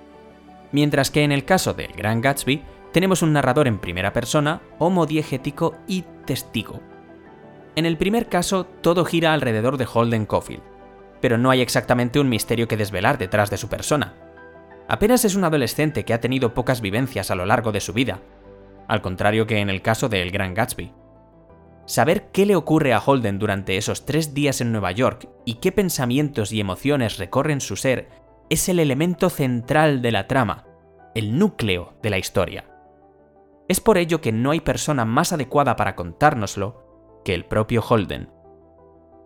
Mientras 0.73 1.09
que 1.09 1.23
en 1.23 1.31
el 1.31 1.45
caso 1.45 1.73
del 1.73 1.93
Gran 1.93 2.19
Gatsby, 2.19 2.63
tenemos 2.95 3.21
un 3.21 3.33
narrador 3.33 3.67
en 3.67 3.79
primera 3.79 4.13
persona, 4.13 4.61
homodiegético 4.79 5.75
y 5.85 6.05
testigo. 6.25 6.79
En 7.75 7.85
el 7.85 7.97
primer 7.97 8.29
caso, 8.29 8.63
todo 8.63 9.03
gira 9.03 9.33
alrededor 9.33 9.75
de 9.75 9.85
Holden 9.85 10.25
Caulfield, 10.25 10.63
pero 11.19 11.37
no 11.37 11.49
hay 11.49 11.59
exactamente 11.59 12.21
un 12.21 12.29
misterio 12.29 12.69
que 12.69 12.77
desvelar 12.77 13.17
detrás 13.17 13.49
de 13.49 13.57
su 13.57 13.67
persona. 13.67 14.13
Apenas 14.87 15.25
es 15.25 15.35
un 15.35 15.43
adolescente 15.43 16.05
que 16.05 16.13
ha 16.13 16.21
tenido 16.21 16.53
pocas 16.53 16.79
vivencias 16.79 17.31
a 17.31 17.35
lo 17.35 17.45
largo 17.45 17.73
de 17.73 17.81
su 17.81 17.91
vida, 17.91 18.21
al 18.87 19.01
contrario 19.01 19.45
que 19.45 19.59
en 19.59 19.69
el 19.69 19.81
caso 19.81 20.07
de 20.07 20.21
El 20.21 20.31
Gran 20.31 20.53
Gatsby. 20.53 20.93
Saber 21.85 22.29
qué 22.31 22.45
le 22.45 22.55
ocurre 22.55 22.93
a 22.93 23.01
Holden 23.01 23.39
durante 23.39 23.75
esos 23.75 24.05
tres 24.05 24.33
días 24.33 24.61
en 24.61 24.71
Nueva 24.71 24.93
York 24.93 25.27
y 25.43 25.55
qué 25.55 25.73
pensamientos 25.73 26.53
y 26.53 26.61
emociones 26.61 27.17
recorren 27.17 27.59
su 27.59 27.75
ser 27.75 28.07
es 28.49 28.69
el 28.69 28.79
elemento 28.79 29.29
central 29.29 30.01
de 30.01 30.13
la 30.13 30.27
trama, 30.27 30.63
el 31.13 31.37
núcleo 31.37 31.95
de 32.01 32.09
la 32.09 32.19
historia. 32.19 32.71
Es 33.67 33.79
por 33.79 33.97
ello 33.97 34.21
que 34.21 34.31
no 34.31 34.51
hay 34.51 34.59
persona 34.59 35.05
más 35.05 35.33
adecuada 35.33 35.75
para 35.75 35.95
contárnoslo 35.95 37.21
que 37.23 37.33
el 37.33 37.45
propio 37.45 37.81
Holden. 37.81 38.29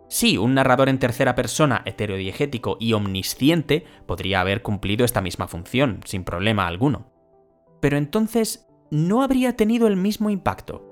Sí, 0.08 0.38
un 0.38 0.54
narrador 0.54 0.88
en 0.88 0.98
tercera 0.98 1.36
persona 1.36 1.82
heterodiegético 1.84 2.76
y 2.80 2.94
omnisciente 2.94 3.84
podría 4.06 4.40
haber 4.40 4.62
cumplido 4.62 5.04
esta 5.04 5.20
misma 5.20 5.46
función, 5.46 6.00
sin 6.04 6.24
problema 6.24 6.66
alguno. 6.66 7.12
Pero 7.80 7.96
entonces 7.96 8.66
no 8.90 9.22
habría 9.22 9.56
tenido 9.56 9.86
el 9.86 9.96
mismo 9.96 10.30
impacto. 10.30 10.86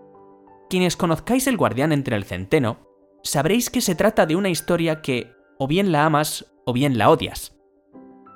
Quienes 0.70 0.96
conozcáis 0.96 1.48
El 1.48 1.56
guardián 1.56 1.92
entre 1.92 2.14
el 2.14 2.24
centeno, 2.24 2.78
sabréis 3.24 3.70
que 3.70 3.80
se 3.80 3.96
trata 3.96 4.24
de 4.24 4.36
una 4.36 4.50
historia 4.50 5.02
que 5.02 5.32
o 5.58 5.66
bien 5.66 5.90
la 5.90 6.04
amas 6.04 6.46
o 6.64 6.72
bien 6.72 6.96
la 6.96 7.10
odias. 7.10 7.57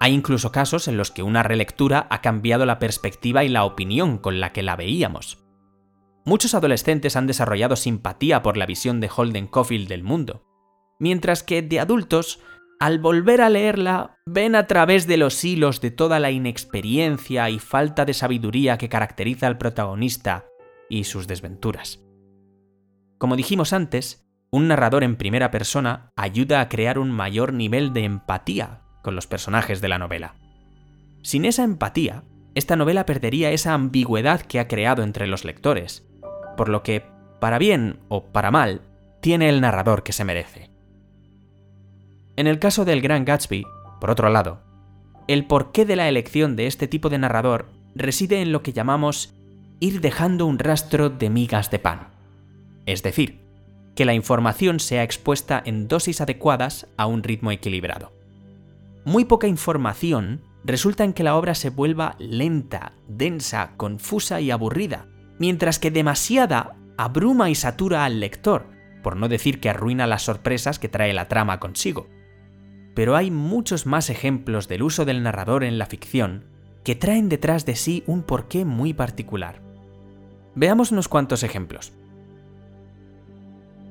Hay 0.03 0.15
incluso 0.15 0.51
casos 0.51 0.89
en 0.89 0.97
los 0.97 1.13
que 1.13 1.23
una 1.23 1.45
relectura 1.45 2.09
ha 2.11 2.23
cambiado 2.23 2.67
la 2.67 2.81
perspectiva 2.81 3.45
y 3.45 3.49
la 3.49 3.65
opinión 3.65 4.19
con 4.19 4.41
la 4.41 4.53
que 4.53 4.65
la 4.65 4.75
veíamos. 4.75 5.39
Muchos 6.25 6.55
adolescentes 6.55 7.15
han 7.15 7.29
desarrollado 7.29 7.77
simpatía 7.77 8.43
por 8.43 8.57
la 8.57 8.67
visión 8.67 8.99
de 8.99 9.09
Holden 9.15 9.47
Caulfield 9.47 9.89
del 9.89 10.03
mundo, 10.03 10.43
mientras 10.99 11.45
que 11.45 11.63
de 11.63 11.79
adultos, 11.79 12.41
al 12.81 12.99
volver 12.99 13.41
a 13.43 13.49
leerla, 13.49 14.17
ven 14.27 14.57
a 14.57 14.67
través 14.67 15.07
de 15.07 15.19
los 15.19 15.45
hilos 15.45 15.81
de 15.81 15.93
toda 15.93 16.19
la 16.19 16.33
inexperiencia 16.33 17.49
y 17.49 17.61
falta 17.61 18.05
de 18.05 18.15
sabiduría 18.15 18.79
que 18.79 18.89
caracteriza 18.89 19.47
al 19.47 19.57
protagonista 19.57 20.47
y 20.91 21.05
sus 21.05 21.29
desventuras. 21.29 22.01
Como 23.19 23.37
dijimos 23.37 23.73
antes, 23.73 24.27
un 24.51 24.67
narrador 24.67 25.05
en 25.05 25.15
primera 25.15 25.53
persona 25.53 26.11
ayuda 26.17 26.61
a 26.61 26.69
crear 26.69 26.99
un 26.99 27.13
mayor 27.13 27.53
nivel 27.53 27.93
de 27.93 28.03
empatía 28.03 28.82
con 29.03 29.15
los 29.15 29.27
personajes 29.27 29.81
de 29.81 29.89
la 29.89 29.99
novela. 29.99 30.35
Sin 31.23 31.45
esa 31.45 31.65
empatía, 31.65 32.25
esta 32.55 32.77
novela 32.77 33.07
perdería 33.07 33.51
esa 33.51 33.75
ambigüedad 33.75 34.41
que 34.41 34.61
ha 34.61 34.69
creado 34.69 35.03
entre 35.03 35.27
los 35.27 35.45
lectores, 35.45 36.07
por 36.57 36.69
lo 36.69 36.83
que, 36.83 37.05
para 37.41 37.59
bien 37.59 37.99
o 38.09 38.25
para 38.25 38.51
mal, 38.51 38.83
tiene 39.21 39.49
el 39.49 39.61
narrador 39.61 40.03
que 40.03 40.13
se 40.13 40.25
merece. 40.25 40.71
En 42.37 42.47
el 42.47 42.59
caso 42.59 42.85
del 42.85 43.01
Gran 43.01 43.25
Gatsby, 43.25 43.65
por 44.01 44.11
otro 44.11 44.29
lado, 44.31 44.63
el 45.29 45.47
porqué 45.47 45.85
de 45.85 45.97
la 45.97 46.09
elección 46.09 46.57
de 46.57 46.67
este 46.67 46.89
tipo 46.89 47.09
de 47.09 47.19
narrador 47.19 47.69
reside 47.95 48.43
en 48.43 48.53
lo 48.53 48.63
que 48.63 48.73
llamamos 48.73 49.35
ir 49.81 50.01
dejando 50.01 50.47
un 50.47 50.59
rastro 50.59 51.11
de 51.11 51.31
migas 51.31 51.71
de 51.71 51.79
pan. 51.79 52.09
Es 52.87 53.03
decir, 53.03 53.41
que 53.95 54.05
la 54.05 54.15
información 54.15 54.81
sea 54.81 55.03
expuesta 55.03 55.63
en 55.65 55.89
dosis 55.89 56.21
adecuadas 56.21 56.87
a 56.97 57.07
un 57.07 57.23
ritmo 57.23 57.51
equilibrado. 57.51 58.13
Muy 59.05 59.25
poca 59.25 59.47
información 59.47 60.43
resulta 60.65 61.05
en 61.05 61.13
que 61.13 61.25
la 61.25 61.37
obra 61.37 61.55
se 61.55 61.71
vuelva 61.71 62.17
lenta, 62.19 62.93
densa, 63.09 63.73
confusa 63.77 64.41
y 64.41 64.51
aburrida, 64.51 65.07
mientras 65.39 65.79
que 65.79 65.91
demasiada 65.91 66.77
abruma 66.97 67.51
y 67.51 67.55
satura 67.55 68.05
al 68.05 68.21
lector, 68.21 68.67
por 69.03 69.17
no 69.17 69.29
decir 69.29 69.61
que 69.61 69.71
arruina 69.71 70.07
las 70.07 70.23
sorpresas 70.23 70.79
que 70.79 70.89
trae 70.89 71.13
la 71.13 71.29
trama 71.29 71.59
consigo 71.59 72.07
pero 72.95 73.17
hay 73.17 73.31
muchos 73.31 73.87
más 73.87 74.11
ejemplos 74.11 74.69
del 74.69 74.83
uso 74.83 75.05
del 75.05 75.23
narrador 75.23 75.65
en 75.65 75.79
la 75.79 75.87
ficción 75.87 76.45
que 76.85 76.95
traen 76.95 77.29
detrás 77.29 77.65
de 77.65 77.77
sí 77.77 78.03
un 78.07 78.23
porqué 78.23 78.65
muy 78.65 78.93
particular. 78.93 79.63
Veamos 80.55 80.91
unos 80.93 81.09
cuantos 81.09 81.43
ejemplos. 81.43 81.93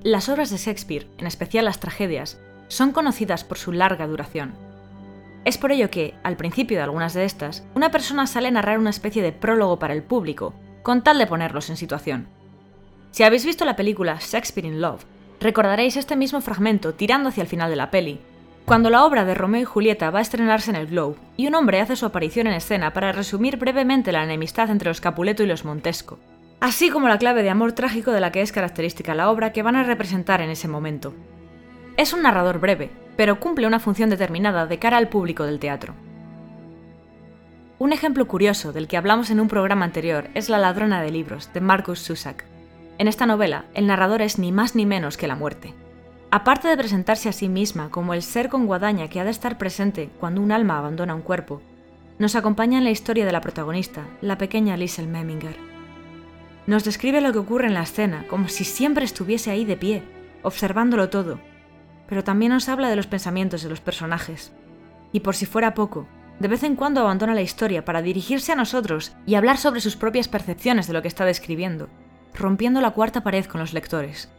Las 0.03 0.29
obras 0.29 0.49
de 0.49 0.57
Shakespeare, 0.57 1.07
en 1.17 1.27
especial 1.27 1.65
las 1.65 1.79
tragedias, 1.79 2.39
son 2.67 2.91
conocidas 2.91 3.43
por 3.43 3.57
su 3.57 3.71
larga 3.71 4.07
duración. 4.07 4.53
Es 5.43 5.57
por 5.57 5.71
ello 5.71 5.89
que, 5.89 6.13
al 6.23 6.37
principio 6.37 6.77
de 6.77 6.83
algunas 6.83 7.13
de 7.13 7.25
estas, 7.25 7.63
una 7.73 7.89
persona 7.89 8.27
sale 8.27 8.49
a 8.49 8.51
narrar 8.51 8.77
una 8.77 8.91
especie 8.91 9.23
de 9.23 9.31
prólogo 9.31 9.79
para 9.79 9.93
el 9.93 10.03
público, 10.03 10.53
con 10.83 11.03
tal 11.03 11.17
de 11.17 11.27
ponerlos 11.27 11.69
en 11.69 11.77
situación. 11.77 12.27
Si 13.11 13.23
habéis 13.23 13.45
visto 13.45 13.65
la 13.65 13.75
película 13.75 14.19
Shakespeare 14.19 14.67
in 14.67 14.81
Love, 14.81 15.05
recordaréis 15.39 15.97
este 15.97 16.15
mismo 16.15 16.41
fragmento 16.41 16.93
tirando 16.93 17.29
hacia 17.29 17.41
el 17.41 17.47
final 17.47 17.69
de 17.69 17.75
la 17.75 17.89
peli, 17.89 18.19
cuando 18.65 18.91
la 18.91 19.03
obra 19.03 19.25
de 19.25 19.33
Romeo 19.33 19.61
y 19.61 19.65
Julieta 19.65 20.11
va 20.11 20.19
a 20.19 20.21
estrenarse 20.21 20.69
en 20.69 20.77
el 20.77 20.87
Globe, 20.87 21.17
y 21.35 21.47
un 21.47 21.55
hombre 21.55 21.81
hace 21.81 21.95
su 21.95 22.05
aparición 22.05 22.45
en 22.45 22.53
escena 22.53 22.93
para 22.93 23.11
resumir 23.11 23.57
brevemente 23.57 24.11
la 24.11 24.23
enemistad 24.23 24.69
entre 24.69 24.89
los 24.89 25.01
Capuleto 25.01 25.41
y 25.41 25.47
los 25.47 25.65
Montesco, 25.65 26.19
así 26.59 26.91
como 26.91 27.07
la 27.07 27.17
clave 27.17 27.41
de 27.41 27.49
amor 27.49 27.73
trágico 27.73 28.11
de 28.11 28.21
la 28.21 28.31
que 28.31 28.41
es 28.41 28.51
característica 28.51 29.15
la 29.15 29.31
obra 29.31 29.51
que 29.51 29.63
van 29.63 29.75
a 29.75 29.83
representar 29.83 30.41
en 30.41 30.51
ese 30.51 30.67
momento. 30.67 31.13
Es 31.97 32.13
un 32.13 32.21
narrador 32.21 32.59
breve, 32.59 32.91
pero 33.17 33.39
cumple 33.39 33.67
una 33.67 33.79
función 33.79 34.09
determinada 34.09 34.65
de 34.65 34.79
cara 34.79 34.97
al 34.97 35.09
público 35.09 35.45
del 35.45 35.59
teatro. 35.59 35.93
Un 37.79 37.93
ejemplo 37.93 38.27
curioso 38.27 38.73
del 38.73 38.87
que 38.87 38.97
hablamos 38.97 39.31
en 39.31 39.39
un 39.39 39.47
programa 39.47 39.85
anterior 39.85 40.29
es 40.35 40.49
La 40.49 40.59
ladrona 40.59 41.01
de 41.01 41.11
libros, 41.11 41.51
de 41.53 41.61
Marcus 41.61 42.03
Zusak. 42.03 42.45
En 42.97 43.07
esta 43.07 43.25
novela, 43.25 43.65
el 43.73 43.87
narrador 43.87 44.21
es 44.21 44.37
ni 44.37 44.51
más 44.51 44.75
ni 44.75 44.85
menos 44.85 45.17
que 45.17 45.27
la 45.27 45.35
muerte. 45.35 45.73
Aparte 46.29 46.67
de 46.67 46.77
presentarse 46.77 47.27
a 47.27 47.33
sí 47.33 47.49
misma 47.49 47.89
como 47.89 48.13
el 48.13 48.21
ser 48.21 48.49
con 48.49 48.67
guadaña 48.67 49.07
que 49.07 49.19
ha 49.19 49.23
de 49.23 49.31
estar 49.31 49.57
presente 49.57 50.09
cuando 50.19 50.41
un 50.41 50.51
alma 50.51 50.77
abandona 50.77 51.15
un 51.15 51.23
cuerpo, 51.23 51.61
nos 52.19 52.35
acompaña 52.35 52.77
en 52.77 52.83
la 52.83 52.91
historia 52.91 53.25
de 53.25 53.31
la 53.31 53.41
protagonista, 53.41 54.05
la 54.21 54.37
pequeña 54.37 54.77
Liesel 54.77 55.07
Memminger. 55.07 55.55
Nos 56.67 56.83
describe 56.83 57.19
lo 57.19 57.33
que 57.33 57.39
ocurre 57.39 57.65
en 57.65 57.73
la 57.73 57.81
escena, 57.81 58.25
como 58.29 58.47
si 58.47 58.63
siempre 58.63 59.05
estuviese 59.05 59.49
ahí 59.49 59.65
de 59.65 59.75
pie, 59.75 60.03
observándolo 60.43 61.09
todo, 61.09 61.39
pero 62.11 62.23
también 62.23 62.51
nos 62.51 62.69
habla 62.69 62.89
de 62.91 62.95
los 62.95 63.07
pensamientos 63.07 63.63
de 63.63 63.69
los 63.69 63.81
personajes. 63.81 64.51
Y 65.11 65.21
por 65.21 65.35
si 65.35 65.47
fuera 65.47 65.73
poco, 65.73 66.05
de 66.39 66.47
vez 66.47 66.61
en 66.61 66.75
cuando 66.75 66.99
abandona 67.01 67.33
la 67.33 67.41
historia 67.41 67.85
para 67.85 68.03
dirigirse 68.03 68.51
a 68.51 68.55
nosotros 68.55 69.13
y 69.25 69.33
hablar 69.33 69.57
sobre 69.57 69.81
sus 69.81 69.95
propias 69.95 70.27
percepciones 70.27 70.85
de 70.85 70.93
lo 70.93 71.01
que 71.01 71.07
está 71.07 71.25
describiendo, 71.25 71.89
rompiendo 72.35 72.81
la 72.81 72.91
cuarta 72.91 73.23
pared 73.23 73.45
con 73.45 73.59
los 73.59 73.73
lectores 73.73 74.29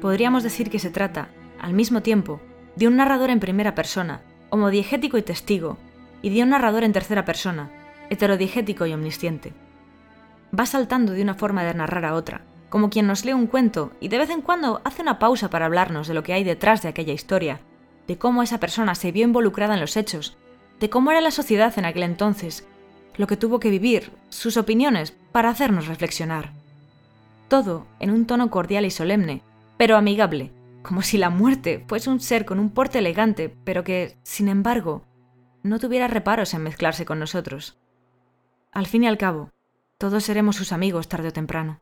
podríamos 0.00 0.42
decir 0.42 0.70
que 0.70 0.78
se 0.78 0.90
trata, 0.90 1.28
al 1.60 1.74
mismo 1.74 2.02
tiempo, 2.02 2.40
de 2.74 2.88
un 2.88 2.96
narrador 2.96 3.30
en 3.30 3.38
primera 3.38 3.74
persona, 3.74 4.22
homodiegético 4.48 5.18
y 5.18 5.22
testigo, 5.22 5.78
y 6.22 6.30
de 6.30 6.42
un 6.42 6.50
narrador 6.50 6.82
en 6.82 6.92
tercera 6.92 7.24
persona, 7.24 7.70
heterodiegético 8.08 8.86
y 8.86 8.92
omnisciente. 8.92 9.52
Va 10.58 10.66
saltando 10.66 11.12
de 11.12 11.22
una 11.22 11.34
forma 11.34 11.62
de 11.62 11.74
narrar 11.74 12.04
a 12.04 12.14
otra, 12.14 12.42
como 12.70 12.88
quien 12.88 13.06
nos 13.06 13.24
lee 13.24 13.34
un 13.34 13.46
cuento 13.46 13.92
y 14.00 14.08
de 14.08 14.18
vez 14.18 14.30
en 14.30 14.40
cuando 14.40 14.80
hace 14.84 15.02
una 15.02 15.18
pausa 15.18 15.50
para 15.50 15.66
hablarnos 15.66 16.08
de 16.08 16.14
lo 16.14 16.22
que 16.22 16.32
hay 16.32 16.44
detrás 16.44 16.82
de 16.82 16.88
aquella 16.88 17.12
historia, 17.12 17.60
de 18.06 18.16
cómo 18.16 18.42
esa 18.42 18.58
persona 18.58 18.94
se 18.94 19.12
vio 19.12 19.24
involucrada 19.24 19.74
en 19.74 19.80
los 19.80 19.96
hechos, 19.96 20.36
de 20.78 20.88
cómo 20.88 21.10
era 21.10 21.20
la 21.20 21.30
sociedad 21.30 21.78
en 21.78 21.84
aquel 21.84 22.04
entonces, 22.04 22.66
lo 23.16 23.26
que 23.26 23.36
tuvo 23.36 23.60
que 23.60 23.70
vivir, 23.70 24.12
sus 24.30 24.56
opiniones, 24.56 25.12
para 25.32 25.50
hacernos 25.50 25.88
reflexionar. 25.88 26.52
Todo 27.48 27.86
en 27.98 28.10
un 28.10 28.26
tono 28.26 28.50
cordial 28.50 28.86
y 28.86 28.90
solemne, 28.90 29.42
pero 29.76 29.96
amigable, 29.96 30.52
como 30.82 31.02
si 31.02 31.18
la 31.18 31.28
muerte 31.28 31.84
fuese 31.86 32.08
un 32.08 32.20
ser 32.20 32.44
con 32.44 32.58
un 32.58 32.70
porte 32.70 33.00
elegante, 33.00 33.54
pero 33.64 33.84
que, 33.84 34.16
sin 34.22 34.48
embargo, 34.48 35.02
no 35.62 35.78
tuviera 35.78 36.08
reparos 36.08 36.54
en 36.54 36.62
mezclarse 36.62 37.04
con 37.04 37.18
nosotros. 37.18 37.78
Al 38.72 38.86
fin 38.86 39.04
y 39.04 39.08
al 39.08 39.18
cabo, 39.18 39.50
todos 39.98 40.24
seremos 40.24 40.56
sus 40.56 40.72
amigos 40.72 41.08
tarde 41.08 41.28
o 41.28 41.32
temprano. 41.32 41.80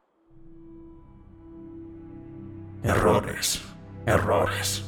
Errores, 2.89 3.63
errores. 4.07 4.85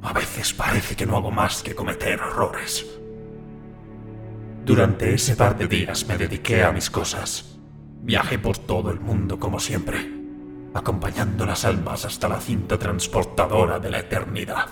A 0.00 0.12
veces 0.12 0.52
parece 0.54 0.96
que 0.96 1.04
no 1.04 1.18
hago 1.18 1.30
más 1.30 1.62
que 1.62 1.74
cometer 1.74 2.14
errores. 2.14 2.86
Durante 4.64 5.12
ese 5.12 5.36
par 5.36 5.56
de 5.56 5.68
días 5.68 6.08
me 6.08 6.16
dediqué 6.16 6.64
a 6.64 6.72
mis 6.72 6.88
cosas. 6.88 7.58
Viajé 8.00 8.38
por 8.38 8.56
todo 8.56 8.90
el 8.90 8.98
mundo 8.98 9.38
como 9.38 9.60
siempre 9.60 10.22
acompañando 10.74 11.44
las 11.44 11.66
almas 11.66 12.06
hasta 12.06 12.28
la 12.28 12.40
cinta 12.40 12.78
transportadora 12.78 13.78
de 13.78 13.90
la 13.90 13.98
eternidad. 13.98 14.68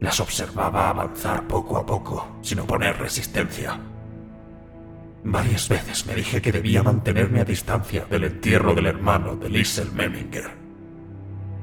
Las 0.00 0.20
observaba 0.20 0.90
avanzar 0.90 1.46
poco 1.48 1.78
a 1.78 1.86
poco, 1.86 2.36
sin 2.42 2.60
oponer 2.60 2.98
resistencia. 2.98 3.80
Varias 5.24 5.70
veces 5.70 6.04
me 6.04 6.14
dije 6.14 6.42
que 6.42 6.52
debía 6.52 6.82
mantenerme 6.82 7.40
a 7.40 7.44
distancia 7.44 8.04
del 8.04 8.24
entierro 8.24 8.74
del 8.74 8.86
hermano 8.86 9.36
de 9.36 9.48
Liesel 9.48 9.90
Memminger, 9.92 10.63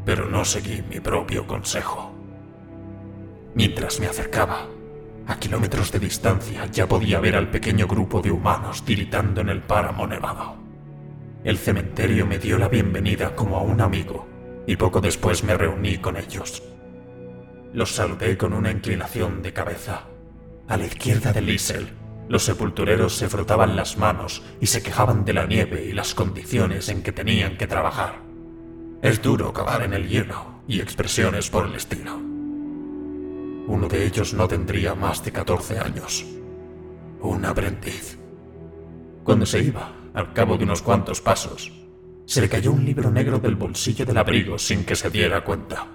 pero 0.06 0.28
no 0.28 0.46
seguí 0.46 0.82
mi 0.90 1.00
propio 1.00 1.46
consejo. 1.48 2.14
Mientras 3.54 4.00
me 4.00 4.08
acercaba, 4.08 4.68
a 5.28 5.38
kilómetros 5.38 5.92
de 5.92 6.00
distancia 6.00 6.66
ya 6.68 6.88
podía 6.88 7.20
ver 7.20 7.36
al 7.36 7.50
pequeño 7.50 7.88
grupo 7.88 8.22
de 8.22 8.32
humanos 8.32 8.84
tiritando 8.84 9.42
en 9.42 9.50
el 9.50 9.62
páramo 9.62 10.08
nevado. 10.08 10.56
El 11.44 11.58
cementerio 11.58 12.26
me 12.26 12.40
dio 12.40 12.58
la 12.58 12.68
bienvenida 12.68 13.36
como 13.36 13.58
a 13.58 13.62
un 13.62 13.82
amigo 13.82 14.28
y 14.68 14.76
poco 14.76 15.02
después 15.02 15.44
me 15.44 15.58
reuní 15.58 15.98
con 15.98 16.18
ellos. 16.18 16.64
Los 17.74 17.96
saludé 17.96 18.38
con 18.38 18.54
una 18.54 18.72
inclinación 18.72 19.42
de 19.42 19.54
cabeza. 19.54 20.04
A 20.68 20.78
la 20.78 20.86
izquierda 20.86 21.34
de 21.34 21.42
Liesel, 21.42 21.90
los 22.28 22.44
sepultureros 22.44 23.16
se 23.16 23.28
frotaban 23.28 23.76
las 23.76 23.98
manos 23.98 24.44
y 24.60 24.68
se 24.68 24.82
quejaban 24.82 25.26
de 25.26 25.34
la 25.34 25.46
nieve 25.46 25.86
y 25.86 25.94
las 25.94 26.14
condiciones 26.14 26.90
en 26.90 27.04
que 27.04 27.12
tenían 27.12 27.58
que 27.58 27.68
trabajar. 27.68 28.31
Es 29.02 29.20
duro 29.20 29.52
cavar 29.52 29.82
en 29.82 29.94
el 29.94 30.08
hielo 30.08 30.62
y 30.68 30.80
expresiones 30.80 31.50
por 31.50 31.66
el 31.66 31.74
estilo. 31.74 32.18
Uno 32.18 33.88
de 33.88 34.06
ellos 34.06 34.36
no 34.36 34.48
tendría 34.48 34.94
más 34.94 35.26
de 35.26 35.32
14 35.32 35.80
años. 35.80 36.24
Un 37.20 37.44
aprendiz. 37.46 38.20
Cuando 39.24 39.48
se 39.48 39.64
iba, 39.64 39.92
al 40.14 40.34
cabo 40.34 40.56
de 40.56 40.66
unos 40.66 40.84
cuantos 40.84 41.20
pasos, 41.20 41.72
se 42.26 42.42
le 42.42 42.50
cayó 42.50 42.72
un 42.72 42.86
libro 42.86 43.10
negro 43.10 43.40
del 43.40 43.56
bolsillo 43.56 44.06
del 44.06 44.20
abrigo 44.20 44.60
sin 44.60 44.86
que 44.86 44.96
se 44.96 45.10
diera 45.10 45.44
cuenta. 45.44 45.88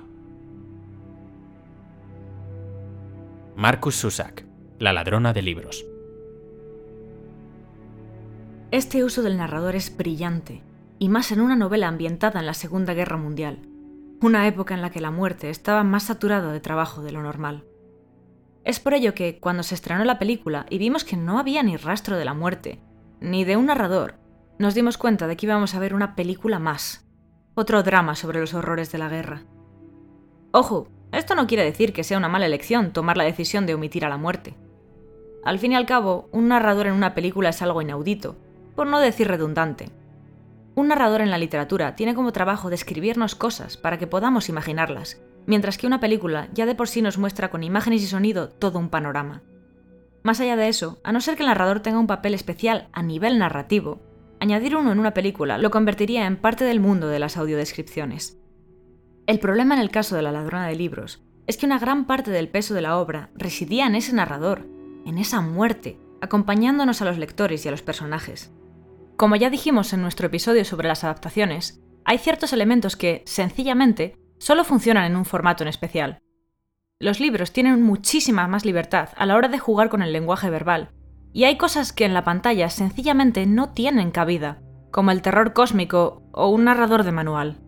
Marcus 3.55 3.95
Susak, 3.95 4.45
la 4.81 4.93
ladrona 4.93 5.33
de 5.33 5.43
libros. 5.43 5.87
Este 8.73 9.05
uso 9.05 9.23
del 9.23 9.37
narrador 9.37 9.77
es 9.77 9.97
brillante 9.97 10.63
y 10.99 11.09
más 11.09 11.33
en 11.33 11.41
una 11.41 11.57
novela 11.57 11.89
ambientada 11.89 12.41
en 12.41 12.47
la 12.47 12.55
Segunda 12.55 12.95
Guerra 12.95 13.17
Mundial, 13.17 13.61
una 14.21 14.47
época 14.47 14.75
en 14.75 14.83
la 14.83 14.91
que 14.91 15.01
la 15.01 15.11
muerte 15.11 15.51
estaba 15.51 15.85
más 15.85 16.05
saturada 16.05 16.53
de 16.53 16.61
trabajo 16.61 17.03
de 17.03 17.13
lo 17.13 17.23
normal. 17.23 17.65
Es 18.65 18.81
por 18.81 18.95
ello 18.95 19.15
que, 19.15 19.39
cuando 19.39 19.63
se 19.63 19.75
estrenó 19.75 20.05
la 20.05 20.19
película 20.19 20.67
y 20.71 20.79
vimos 20.79 21.05
que 21.05 21.17
no 21.17 21.39
había 21.39 21.63
ni 21.63 21.77
rastro 21.77 22.17
de 22.17 22.25
la 22.25 22.35
muerte, 22.35 22.81
ni 23.21 23.45
de 23.45 23.57
un 23.57 23.67
narrador, 23.67 24.17
nos 24.59 24.75
dimos 24.75 24.99
cuenta 24.99 25.27
de 25.27 25.37
que 25.37 25.47
íbamos 25.47 25.75
a 25.75 25.79
ver 25.79 25.95
una 25.95 26.17
película 26.17 26.59
más, 26.59 27.07
otro 27.55 27.83
drama 27.83 28.15
sobre 28.15 28.41
los 28.41 28.55
horrores 28.55 28.91
de 28.91 28.99
la 28.99 29.09
guerra. 29.09 29.45
Ojo, 30.53 30.89
esto 31.13 31.35
no 31.35 31.47
quiere 31.47 31.65
decir 31.65 31.93
que 31.93 32.05
sea 32.05 32.19
una 32.19 32.29
mala 32.29 32.47
elección 32.47 32.93
tomar 32.93 33.17
la 33.17 33.25
decisión 33.25 33.67
de 33.67 33.75
omitir 33.75 34.05
a 34.05 34.09
la 34.09 34.17
muerte. 34.17 34.57
Al 35.45 35.59
fin 35.59 35.73
y 35.73 35.77
al 35.77 35.87
cabo, 35.87 36.29
un 36.33 36.49
narrador 36.49 36.87
en 36.87 36.95
una 36.95 37.15
película 37.15 37.51
es 37.51 37.63
algo 37.63 37.83
inaudito, 37.83 38.37
por 38.75 38.87
no 38.87 38.99
decir 38.99 39.29
redundante. 39.29 39.91
Un 40.77 40.89
narrador 40.89 41.23
en 41.23 41.31
la 41.31 41.39
literatura 41.39 41.97
tiene 41.97 42.15
como 42.15 42.33
trabajo 42.33 42.69
describirnos 42.69 43.35
cosas 43.35 43.79
para 43.79 43.99
que 43.99 44.07
podamos 44.07 44.51
imaginarlas, 44.51 45.23
mientras 45.47 45.79
que 45.79 45.87
una 45.87 46.01
película 46.01 46.51
ya 46.53 46.67
de 46.67 46.75
por 46.75 46.87
sí 46.87 47.01
nos 47.01 47.17
muestra 47.17 47.49
con 47.49 47.65
imágenes 47.65 48.03
y 48.03 48.07
sonido 48.07 48.51
todo 48.51 48.79
un 48.79 48.91
panorama. 48.91 49.43
Más 50.23 50.39
allá 50.39 50.55
de 50.55 50.69
eso, 50.69 51.01
a 51.03 51.13
no 51.13 51.23
ser 51.23 51.35
que 51.35 51.45
el 51.45 51.49
narrador 51.49 51.81
tenga 51.81 51.99
un 51.99 52.07
papel 52.07 52.35
especial 52.35 52.89
a 52.93 53.03
nivel 53.03 53.39
narrativo, 53.39 54.03
añadir 54.39 54.77
uno 54.77 54.93
en 54.93 54.99
una 54.99 55.15
película 55.15 55.57
lo 55.57 55.71
convertiría 55.71 56.27
en 56.27 56.37
parte 56.37 56.65
del 56.65 56.79
mundo 56.79 57.09
de 57.09 57.21
las 57.21 57.39
audiodescripciones. 57.39 58.39
El 59.27 59.39
problema 59.39 59.77
en 59.77 59.81
el 59.81 59.91
caso 59.91 60.15
de 60.15 60.21
La 60.21 60.31
ladrona 60.31 60.67
de 60.67 60.77
libros 60.77 61.25
es 61.47 61.57
que 61.57 61.65
una 61.65 61.79
gran 61.79 62.07
parte 62.07 62.31
del 62.31 62.51
peso 62.51 62.75
de 62.75 62.83
la 62.83 62.99
obra 62.99 63.31
residía 63.35 63.87
en 63.87 63.95
ese 63.95 64.13
narrador, 64.13 64.67
en 65.07 65.17
esa 65.17 65.41
muerte, 65.41 65.99
acompañándonos 66.21 67.01
a 67.01 67.07
los 67.07 67.17
lectores 67.17 67.65
y 67.65 67.69
a 67.69 67.71
los 67.71 67.81
personajes. 67.81 68.53
Como 69.17 69.37
ya 69.37 69.49
dijimos 69.49 69.95
en 69.95 70.03
nuestro 70.03 70.27
episodio 70.27 70.65
sobre 70.67 70.89
las 70.89 71.03
adaptaciones, 71.03 71.81
hay 72.05 72.19
ciertos 72.19 72.53
elementos 72.53 72.97
que, 72.97 73.23
sencillamente, 73.25 74.19
solo 74.39 74.63
funcionan 74.63 75.05
en 75.05 75.17
un 75.17 75.25
formato 75.25 75.65
en 75.65 75.69
especial. 75.69 76.19
Los 76.99 77.19
libros 77.19 77.53
tienen 77.53 77.83
muchísima 77.83 78.47
más 78.47 78.67
libertad 78.67 79.09
a 79.17 79.25
la 79.25 79.37
hora 79.37 79.49
de 79.49 79.59
jugar 79.59 79.89
con 79.89 80.03
el 80.03 80.13
lenguaje 80.13 80.51
verbal, 80.51 80.91
y 81.33 81.45
hay 81.45 81.57
cosas 81.57 81.95
que 81.95 82.05
en 82.05 82.13
la 82.13 82.25
pantalla 82.25 82.69
sencillamente 82.69 83.47
no 83.47 83.71
tienen 83.71 84.11
cabida, 84.11 84.61
como 84.91 85.11
el 85.11 85.23
terror 85.23 85.55
cósmico 85.55 86.23
o 86.33 86.49
un 86.49 86.65
narrador 86.65 87.03
de 87.03 87.13
manual. 87.13 87.59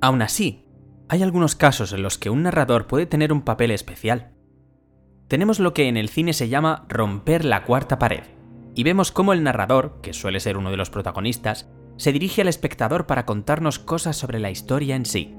Aún 0.00 0.22
así, 0.22 0.64
hay 1.08 1.24
algunos 1.24 1.56
casos 1.56 1.92
en 1.92 2.02
los 2.02 2.16
que 2.16 2.30
un 2.30 2.44
narrador 2.44 2.86
puede 2.86 3.06
tener 3.06 3.32
un 3.32 3.42
papel 3.42 3.72
especial. 3.72 4.32
Tenemos 5.26 5.58
lo 5.58 5.74
que 5.74 5.88
en 5.88 5.96
el 5.96 6.08
cine 6.08 6.32
se 6.32 6.48
llama 6.48 6.86
romper 6.88 7.44
la 7.44 7.64
cuarta 7.64 7.98
pared 7.98 8.35
y 8.76 8.82
vemos 8.82 9.10
cómo 9.10 9.32
el 9.32 9.42
narrador, 9.42 10.00
que 10.02 10.12
suele 10.12 10.38
ser 10.38 10.58
uno 10.58 10.70
de 10.70 10.76
los 10.76 10.90
protagonistas, 10.90 11.68
se 11.96 12.12
dirige 12.12 12.42
al 12.42 12.48
espectador 12.48 13.06
para 13.06 13.24
contarnos 13.24 13.78
cosas 13.78 14.18
sobre 14.18 14.38
la 14.38 14.50
historia 14.50 14.94
en 14.94 15.06
sí. 15.06 15.34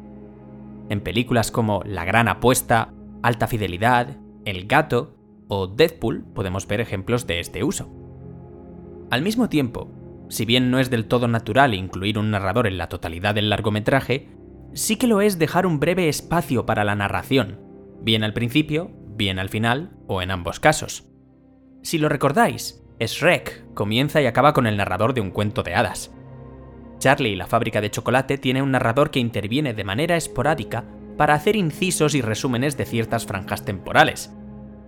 En 0.90 1.02
películas 1.02 1.52
como 1.52 1.84
La 1.86 2.04
Gran 2.04 2.28
Apuesta, 2.28 2.94
Alta 3.22 3.46
Fidelidad, 3.46 4.18
El 4.44 4.66
Gato 4.66 5.16
o 5.48 5.68
Deadpool 5.68 6.26
podemos 6.34 6.68
ver 6.68 6.82
ejemplos 6.82 7.28
de 7.28 7.40
este 7.40 7.64
uso. 7.64 7.94
Al 9.12 9.22
mismo 9.22 9.50
tiempo, 9.50 9.92
si 10.30 10.46
bien 10.46 10.72
no 10.72 10.80
es 10.80 10.90
del 10.90 11.08
todo 11.08 11.28
natural 11.28 11.76
incluir 11.76 12.18
un 12.18 12.32
narrador 12.32 12.66
en 12.66 12.80
la 12.80 12.90
totalidad 12.90 13.36
del 13.36 13.52
largometraje, 13.52 14.30
sí 14.74 14.96
que 14.96 15.06
lo 15.06 15.22
es 15.22 15.38
dejar 15.38 15.68
un 15.68 15.80
breve 15.80 16.10
espacio 16.10 16.66
para 16.66 16.84
la 16.84 16.96
narración, 16.96 17.60
bien 18.02 18.24
al 18.24 18.34
principio, 18.34 18.90
bien 19.16 19.38
al 19.38 19.50
final 19.50 19.92
o 20.08 20.24
en 20.24 20.32
ambos 20.32 20.60
casos. 20.60 21.08
Si 21.84 22.00
lo 22.00 22.10
recordáis, 22.10 22.84
Shrek 23.00 23.74
comienza 23.74 24.22
y 24.22 24.26
acaba 24.26 24.54
con 24.54 24.68
el 24.68 24.78
narrador 24.78 25.14
de 25.14 25.22
un 25.22 25.32
cuento 25.32 25.64
de 25.64 25.76
hadas. 25.76 26.12
Charlie 27.00 27.30
y 27.30 27.36
la 27.36 27.48
fábrica 27.48 27.80
de 27.80 27.92
chocolate 27.92 28.38
tiene 28.38 28.62
un 28.62 28.72
narrador 28.72 29.12
que 29.12 29.20
interviene 29.20 29.74
de 29.74 29.84
manera 29.84 30.16
esporádica 30.16 30.86
para 31.16 31.34
hacer 31.34 31.56
incisos 31.56 32.16
y 32.16 32.22
resúmenes 32.22 32.78
de 32.78 32.86
ciertas 32.86 33.26
franjas 33.26 33.66
temporales. 33.66 34.34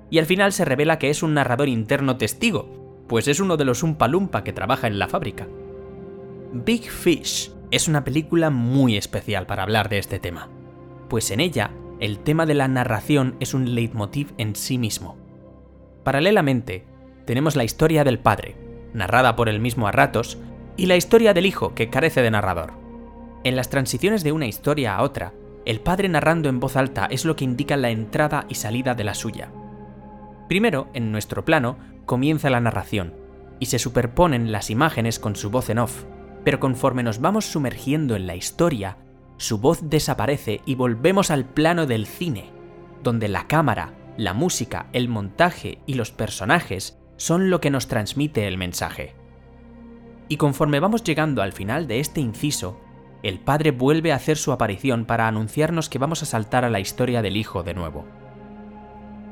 Y 0.10 0.18
al 0.18 0.26
final 0.26 0.54
se 0.54 0.66
revela 0.66 0.98
que 0.98 1.10
es 1.10 1.22
un 1.22 1.36
narrador 1.36 1.70
interno 1.70 2.18
testigo, 2.18 3.04
pues 3.08 3.28
es 3.28 3.40
uno 3.40 3.58
de 3.58 3.66
los 3.66 3.84
Umpa 3.84 4.44
que 4.44 4.54
trabaja 4.54 4.88
en 4.88 4.98
la 4.98 5.08
fábrica. 5.08 5.48
Big 6.52 6.90
Fish 6.90 7.52
es 7.70 7.88
una 7.88 8.04
película 8.04 8.50
muy 8.50 8.98
especial 8.98 9.46
para 9.46 9.64
hablar 9.64 9.90
de 9.90 10.00
este 10.00 10.18
tema, 10.18 10.50
pues 11.10 11.30
en 11.30 11.40
ella 11.40 11.72
el 12.00 12.20
tema 12.20 12.46
de 12.46 12.56
la 12.56 12.68
narración 12.68 13.36
es 13.40 13.54
un 13.54 13.76
leitmotiv 13.76 14.34
en 14.38 14.56
sí 14.56 14.78
mismo. 14.78 15.18
Paralelamente, 16.04 16.86
tenemos 17.30 17.56
la 17.56 17.64
historia 17.64 18.04
del 18.04 18.18
padre, 18.18 18.56
narrada 18.92 19.36
por 19.36 19.50
el 19.50 19.60
mismo 19.60 19.88
a 19.88 19.92
ratos, 19.92 20.40
y 20.78 20.88
la 20.88 20.96
historia 20.96 21.32
del 21.32 21.46
hijo, 21.46 21.76
que 21.76 21.92
carece 21.92 22.24
de 22.24 22.32
narrador. 22.32 22.74
En 23.44 23.56
las 23.56 23.70
transiciones 23.70 24.24
de 24.24 24.32
una 24.32 24.48
historia 24.48 24.96
a 24.96 25.04
otra, 25.04 25.34
el 25.64 25.80
padre 25.80 26.10
narrando 26.10 26.50
en 26.50 26.60
voz 26.60 26.76
alta 26.76 27.06
es 27.06 27.26
lo 27.26 27.36
que 27.36 27.44
indica 27.44 27.78
la 27.78 27.92
entrada 27.92 28.48
y 28.50 28.56
salida 28.56 28.96
de 28.96 29.04
la 29.04 29.14
suya. 29.14 29.52
Primero, 30.48 30.88
en 30.96 31.12
nuestro 31.12 31.46
plano, 31.46 31.78
comienza 32.08 32.50
la 32.50 32.62
narración, 32.62 33.14
y 33.60 33.68
se 33.68 33.78
superponen 33.78 34.52
las 34.52 34.72
imágenes 34.72 35.20
con 35.20 35.36
su 35.36 35.52
voz 35.52 35.70
en 35.70 35.78
off, 35.78 36.06
pero 36.44 36.60
conforme 36.60 37.04
nos 37.04 37.22
vamos 37.22 37.46
sumergiendo 37.46 38.16
en 38.16 38.26
la 38.26 38.36
historia, 38.36 38.98
su 39.38 39.60
voz 39.60 39.88
desaparece 39.88 40.62
y 40.66 40.74
volvemos 40.74 41.30
al 41.30 41.46
plano 41.46 41.86
del 41.86 42.08
cine, 42.08 42.50
donde 43.04 43.28
la 43.28 43.46
cámara, 43.46 43.94
la 44.18 44.34
música, 44.34 44.88
el 44.94 45.10
montaje 45.10 45.78
y 45.86 45.94
los 45.94 46.12
personajes 46.12 46.99
son 47.20 47.50
lo 47.50 47.60
que 47.60 47.70
nos 47.70 47.88
transmite 47.88 48.48
el 48.48 48.58
mensaje. 48.58 49.14
Y 50.30 50.38
conforme 50.38 50.80
vamos 50.80 51.04
llegando 51.04 51.42
al 51.42 51.52
final 51.52 51.86
de 51.86 52.00
este 52.00 52.22
inciso, 52.22 52.80
el 53.24 53.40
padre 53.40 53.72
vuelve 53.72 54.14
a 54.14 54.16
hacer 54.16 54.38
su 54.38 54.54
aparición 54.54 55.04
para 55.04 55.28
anunciarnos 55.28 55.90
que 55.90 56.00
vamos 56.00 56.24
a 56.24 56.26
saltar 56.26 56.64
a 56.64 56.70
la 56.70 56.80
historia 56.80 57.22
del 57.22 57.36
hijo 57.36 57.62
de 57.62 57.74
nuevo. 57.74 58.06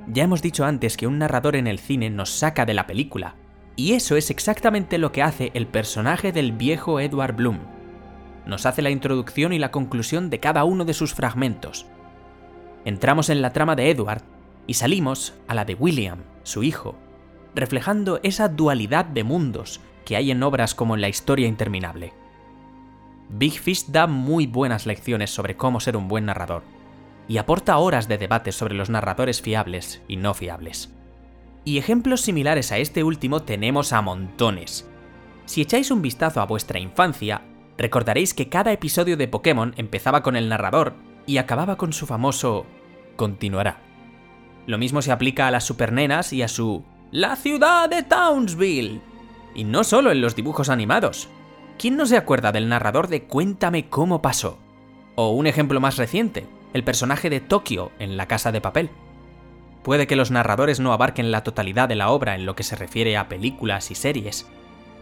Ya 0.07 0.23
hemos 0.23 0.41
dicho 0.41 0.65
antes 0.65 0.97
que 0.97 1.07
un 1.07 1.17
narrador 1.17 1.55
en 1.55 1.65
el 1.65 1.79
cine 1.79 2.09
nos 2.09 2.29
saca 2.29 2.65
de 2.65 2.73
la 2.73 2.87
película, 2.87 3.35
y 3.77 3.93
eso 3.93 4.17
es 4.17 4.31
exactamente 4.31 4.97
lo 4.97 5.13
que 5.13 5.23
hace 5.23 5.51
el 5.53 5.65
personaje 5.65 6.33
del 6.33 6.51
viejo 6.51 6.99
Edward 6.99 7.35
Bloom. 7.35 7.59
Nos 8.45 8.65
hace 8.65 8.81
la 8.81 8.89
introducción 8.89 9.53
y 9.53 9.59
la 9.59 9.71
conclusión 9.71 10.29
de 10.29 10.41
cada 10.41 10.65
uno 10.65 10.83
de 10.83 10.93
sus 10.93 11.13
fragmentos. 11.13 11.85
Entramos 12.83 13.29
en 13.29 13.41
la 13.41 13.53
trama 13.53 13.77
de 13.77 13.91
Edward 13.91 14.23
y 14.65 14.73
salimos 14.73 15.35
a 15.47 15.55
la 15.55 15.63
de 15.63 15.75
William, 15.75 16.19
su 16.43 16.63
hijo, 16.63 16.95
reflejando 17.57 18.19
esa 18.23 18.47
dualidad 18.47 19.05
de 19.05 19.23
mundos 19.23 19.81
que 20.05 20.15
hay 20.15 20.31
en 20.31 20.43
obras 20.43 20.75
como 20.75 20.95
en 20.95 21.01
La 21.01 21.09
historia 21.09 21.47
interminable. 21.47 22.13
Big 23.29 23.59
Fish 23.59 23.87
da 23.87 24.07
muy 24.07 24.47
buenas 24.47 24.85
lecciones 24.85 25.31
sobre 25.31 25.57
cómo 25.57 25.79
ser 25.79 25.97
un 25.97 26.07
buen 26.07 26.25
narrador, 26.25 26.63
y 27.27 27.39
aporta 27.39 27.77
horas 27.77 28.07
de 28.07 28.17
debate 28.17 28.51
sobre 28.51 28.75
los 28.75 28.89
narradores 28.89 29.41
fiables 29.41 30.01
y 30.07 30.15
no 30.15 30.33
fiables. 30.33 30.93
Y 31.65 31.77
ejemplos 31.77 32.21
similares 32.21 32.71
a 32.71 32.77
este 32.77 33.03
último 33.03 33.41
tenemos 33.41 33.91
a 33.91 34.01
montones. 34.01 34.87
Si 35.45 35.61
echáis 35.61 35.91
un 35.91 36.01
vistazo 36.01 36.39
a 36.39 36.45
vuestra 36.45 36.79
infancia, 36.79 37.41
recordaréis 37.77 38.33
que 38.33 38.47
cada 38.47 38.71
episodio 38.71 39.17
de 39.17 39.27
Pokémon 39.27 39.73
empezaba 39.77 40.23
con 40.23 40.35
el 40.35 40.47
narrador 40.47 40.93
y 41.25 41.37
acababa 41.37 41.75
con 41.75 41.91
su 41.91 42.05
famoso 42.05 42.65
continuará. 43.17 43.81
Lo 44.67 44.77
mismo 44.77 45.01
se 45.01 45.11
aplica 45.11 45.47
a 45.47 45.51
las 45.51 45.65
supernenas 45.65 46.31
y 46.31 46.43
a 46.43 46.47
su 46.47 46.85
la 47.11 47.35
ciudad 47.37 47.89
de 47.89 48.03
Townsville. 48.03 49.01
Y 49.55 49.63
no 49.63 49.83
solo 49.83 50.11
en 50.11 50.21
los 50.21 50.35
dibujos 50.35 50.69
animados. 50.69 51.29
¿Quién 51.77 51.95
no 51.95 52.05
se 52.05 52.17
acuerda 52.17 52.51
del 52.51 52.69
narrador 52.69 53.07
de 53.07 53.23
Cuéntame 53.23 53.87
cómo 53.87 54.21
pasó? 54.21 54.57
O 55.15 55.31
un 55.31 55.47
ejemplo 55.47 55.79
más 55.79 55.97
reciente, 55.97 56.47
el 56.73 56.83
personaje 56.83 57.29
de 57.29 57.39
Tokio 57.39 57.91
en 57.99 58.17
La 58.17 58.27
Casa 58.27 58.51
de 58.51 58.61
Papel. 58.61 58.89
Puede 59.83 60.05
que 60.05 60.15
los 60.15 60.31
narradores 60.31 60.79
no 60.79 60.91
abarquen 60.91 61.31
la 61.31 61.43
totalidad 61.43 61.87
de 61.87 61.95
la 61.95 62.09
obra 62.09 62.35
en 62.35 62.45
lo 62.45 62.55
que 62.55 62.63
se 62.63 62.75
refiere 62.75 63.15
a 63.15 63.29
películas 63.29 63.89
y 63.89 63.95
series, 63.95 64.47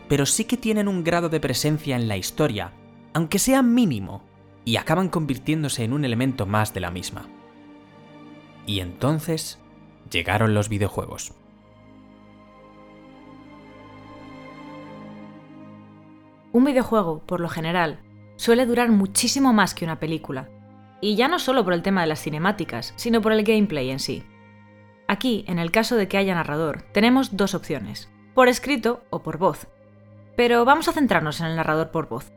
pero 0.08 0.26
sí 0.26 0.46
que 0.46 0.58
tienen 0.58 0.88
un 0.88 1.04
grado 1.04 1.30
de 1.30 1.40
presencia 1.40 1.96
en 1.96 2.08
la 2.08 2.18
historia, 2.18 2.72
aunque 3.14 3.40
sea 3.40 3.64
mínimo, 3.64 4.22
y 4.64 4.76
acaban 4.76 5.10
convirtiéndose 5.10 5.84
en 5.84 5.94
un 5.94 6.06
elemento 6.06 6.46
más 6.46 6.74
de 6.74 6.82
la 6.82 6.92
misma. 6.92 7.28
Y 8.68 8.80
entonces 8.80 9.60
llegaron 10.12 10.54
los 10.54 10.70
videojuegos. 10.70 11.34
Un 16.56 16.64
videojuego, 16.64 17.20
por 17.20 17.42
lo 17.42 17.50
general, 17.50 18.00
suele 18.38 18.66
durar 18.66 18.90
muchísimo 18.90 19.52
más 19.52 19.76
que 19.76 19.84
una 19.84 20.00
película. 20.00 20.48
Y 21.02 21.18
ya 21.18 21.28
no 21.28 21.38
solo 21.38 21.66
por 21.66 21.74
el 21.74 21.82
tema 21.82 22.00
de 22.00 22.08
las 22.08 22.22
cinemáticas, 22.22 22.94
sino 22.96 23.22
por 23.22 23.34
el 23.34 23.44
gameplay 23.44 23.92
en 23.92 24.00
sí. 24.00 24.24
Aquí, 25.06 25.44
en 25.50 25.60
el 25.60 25.72
caso 25.72 25.98
de 25.98 26.08
que 26.08 26.16
haya 26.16 26.34
narrador, 26.34 26.84
tenemos 26.94 27.36
dos 27.36 27.56
opciones, 27.56 28.10
por 28.34 28.48
escrito 28.48 29.04
o 29.10 29.22
por 29.22 29.38
voz. 29.38 29.68
Pero 30.38 30.64
vamos 30.64 30.88
a 30.88 30.94
centrarnos 30.94 31.42
en 31.42 31.48
el 31.48 31.58
narrador 31.58 31.92
por 31.92 32.08
voz. 32.08 32.32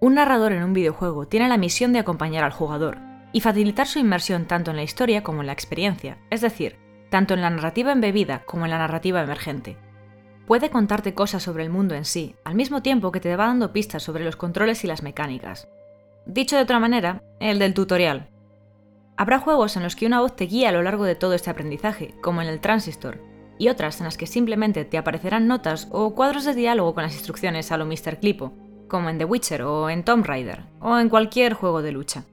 Un 0.00 0.14
narrador 0.14 0.52
en 0.52 0.62
un 0.62 0.72
videojuego 0.72 1.28
tiene 1.28 1.50
la 1.50 1.58
misión 1.58 1.92
de 1.92 1.98
acompañar 1.98 2.44
al 2.44 2.52
jugador, 2.52 2.96
y 3.34 3.42
facilitar 3.42 3.86
su 3.86 3.98
inmersión 3.98 4.46
tanto 4.46 4.70
en 4.70 4.78
la 4.78 4.84
historia 4.84 5.22
como 5.22 5.42
en 5.42 5.48
la 5.48 5.52
experiencia, 5.52 6.16
es 6.30 6.40
decir, 6.40 6.76
tanto 7.10 7.34
en 7.34 7.42
la 7.42 7.50
narrativa 7.50 7.92
embebida 7.92 8.46
como 8.46 8.64
en 8.64 8.70
la 8.70 8.78
narrativa 8.78 9.20
emergente. 9.20 9.76
Puede 10.48 10.70
contarte 10.70 11.12
cosas 11.12 11.42
sobre 11.42 11.62
el 11.62 11.68
mundo 11.68 11.94
en 11.94 12.06
sí, 12.06 12.34
al 12.42 12.54
mismo 12.54 12.80
tiempo 12.80 13.12
que 13.12 13.20
te 13.20 13.36
va 13.36 13.48
dando 13.48 13.70
pistas 13.70 14.02
sobre 14.02 14.24
los 14.24 14.36
controles 14.36 14.82
y 14.82 14.86
las 14.86 15.02
mecánicas. 15.02 15.68
Dicho 16.24 16.56
de 16.56 16.62
otra 16.62 16.80
manera, 16.80 17.22
el 17.38 17.58
del 17.58 17.74
tutorial. 17.74 18.30
Habrá 19.18 19.40
juegos 19.40 19.76
en 19.76 19.82
los 19.82 19.94
que 19.94 20.06
una 20.06 20.22
voz 20.22 20.36
te 20.36 20.46
guía 20.46 20.70
a 20.70 20.72
lo 20.72 20.82
largo 20.82 21.04
de 21.04 21.16
todo 21.16 21.34
este 21.34 21.50
aprendizaje, 21.50 22.14
como 22.22 22.40
en 22.40 22.48
el 22.48 22.60
Transistor, 22.60 23.20
y 23.58 23.68
otras 23.68 24.00
en 24.00 24.06
las 24.06 24.16
que 24.16 24.26
simplemente 24.26 24.86
te 24.86 24.96
aparecerán 24.96 25.48
notas 25.48 25.86
o 25.90 26.14
cuadros 26.14 26.46
de 26.46 26.54
diálogo 26.54 26.94
con 26.94 27.02
las 27.02 27.12
instrucciones 27.12 27.70
a 27.70 27.76
lo 27.76 27.84
Mr. 27.84 28.18
Clipo, 28.18 28.54
como 28.88 29.10
en 29.10 29.18
The 29.18 29.26
Witcher 29.26 29.60
o 29.64 29.90
en 29.90 30.02
Tomb 30.02 30.24
Raider, 30.24 30.64
o 30.80 30.98
en 30.98 31.10
cualquier 31.10 31.52
juego 31.52 31.82
de 31.82 31.92
lucha. 31.92 32.24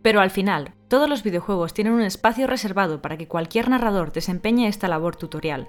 Pero 0.00 0.22
al 0.22 0.30
final, 0.30 0.72
todos 0.88 1.06
los 1.06 1.22
videojuegos 1.22 1.74
tienen 1.74 1.92
un 1.92 2.00
espacio 2.00 2.46
reservado 2.46 3.02
para 3.02 3.18
que 3.18 3.28
cualquier 3.28 3.68
narrador 3.68 4.10
desempeñe 4.10 4.68
esta 4.68 4.88
labor 4.88 5.16
tutorial. 5.16 5.68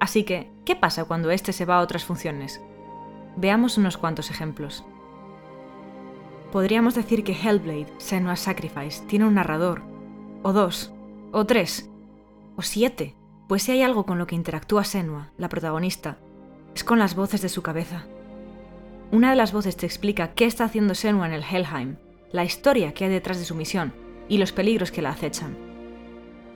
Así 0.00 0.24
que, 0.24 0.50
¿qué 0.64 0.76
pasa 0.76 1.04
cuando 1.04 1.30
éste 1.30 1.52
se 1.52 1.64
va 1.64 1.78
a 1.78 1.80
otras 1.80 2.04
funciones? 2.04 2.60
Veamos 3.36 3.78
unos 3.78 3.96
cuantos 3.96 4.30
ejemplos. 4.30 4.84
Podríamos 6.52 6.94
decir 6.94 7.24
que 7.24 7.32
Hellblade, 7.32 7.92
Senua's 7.98 8.40
Sacrifice, 8.40 9.04
tiene 9.06 9.26
un 9.26 9.34
narrador, 9.34 9.82
o 10.42 10.52
dos, 10.52 10.92
o 11.32 11.44
tres, 11.44 11.90
o 12.56 12.62
siete, 12.62 13.14
pues 13.48 13.62
si 13.62 13.72
hay 13.72 13.82
algo 13.82 14.06
con 14.06 14.18
lo 14.18 14.26
que 14.26 14.34
interactúa 14.34 14.84
Senua, 14.84 15.30
la 15.36 15.48
protagonista, 15.48 16.18
es 16.74 16.84
con 16.84 16.98
las 16.98 17.14
voces 17.14 17.42
de 17.42 17.48
su 17.48 17.62
cabeza. 17.62 18.06
Una 19.10 19.30
de 19.30 19.36
las 19.36 19.52
voces 19.52 19.76
te 19.76 19.86
explica 19.86 20.34
qué 20.34 20.44
está 20.44 20.64
haciendo 20.64 20.94
Senua 20.94 21.26
en 21.26 21.32
el 21.32 21.44
Helheim, 21.44 21.96
la 22.30 22.44
historia 22.44 22.92
que 22.92 23.04
hay 23.04 23.10
detrás 23.10 23.38
de 23.38 23.44
su 23.44 23.54
misión 23.54 23.92
y 24.28 24.38
los 24.38 24.52
peligros 24.52 24.90
que 24.90 25.02
la 25.02 25.10
acechan. 25.10 25.67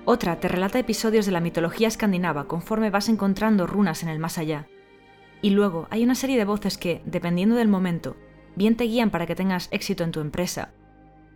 Otra 0.05 0.41
te 0.41 0.49
relata 0.49 0.81
episodios 0.81 1.27
de 1.27 1.33
la 1.33 1.41
mitología 1.41 1.87
escandinava 1.87 2.49
conforme 2.49 2.91
vas 2.91 3.09
encontrando 3.09 3.69
runas 3.69 4.03
en 4.03 4.09
el 4.09 4.19
más 4.19 4.37
allá. 4.37 4.67
Y 5.43 5.51
luego 5.51 5.87
hay 5.91 6.03
una 6.03 6.17
serie 6.17 6.37
de 6.37 6.45
voces 6.45 6.77
que, 6.77 7.03
dependiendo 7.05 7.55
del 7.55 7.69
momento, 7.69 8.17
bien 8.57 8.77
te 8.77 8.85
guían 8.85 9.11
para 9.11 9.27
que 9.27 9.37
tengas 9.37 9.69
éxito 9.71 10.03
en 10.03 10.11
tu 10.11 10.19
empresa, 10.19 10.73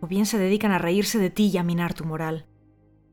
o 0.01 0.07
bien 0.07 0.25
se 0.25 0.37
dedican 0.37 0.71
a 0.71 0.79
reírse 0.79 1.17
de 1.17 1.29
ti 1.29 1.47
y 1.47 1.57
a 1.57 1.63
minar 1.63 1.93
tu 1.93 2.03
moral. 2.03 2.45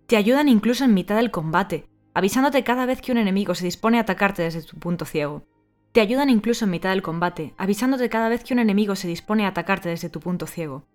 Te 0.07 0.17
ayudan 0.17 0.49
incluso 0.49 0.85
en 0.85 0.93
mitad 0.93 1.17
del 1.17 1.31
combate, 1.31 1.89
avisándote 2.15 2.65
cada 2.65 2.85
vez 2.85 3.01
que 3.01 3.13
un 3.13 3.19
enemigo 3.19 3.55
se 3.55 3.65
dispone 3.65 3.99
a 3.99 4.03
atacarte 4.03 4.43
desde 4.43 4.63
tu 4.63 4.79
punto 4.79 5.05
ciego. 5.05 5.47
Te 5.93 6.01
ayudan 6.01 6.31
incluso 6.31 6.65
en 6.65 6.73
mitad 6.73 6.91
del 6.91 7.03
combate, 7.03 7.55
avisándote 7.57 8.09
cada 8.09 8.29
vez 8.29 8.43
que 8.43 8.55
un 8.55 8.59
enemigo 8.59 8.97
se 8.97 9.07
dispone 9.07 9.45
a 9.45 9.49
atacarte 9.49 9.89
desde 9.89 10.09
tu 10.09 10.19
punto 10.19 10.49
ciego. 10.49 10.89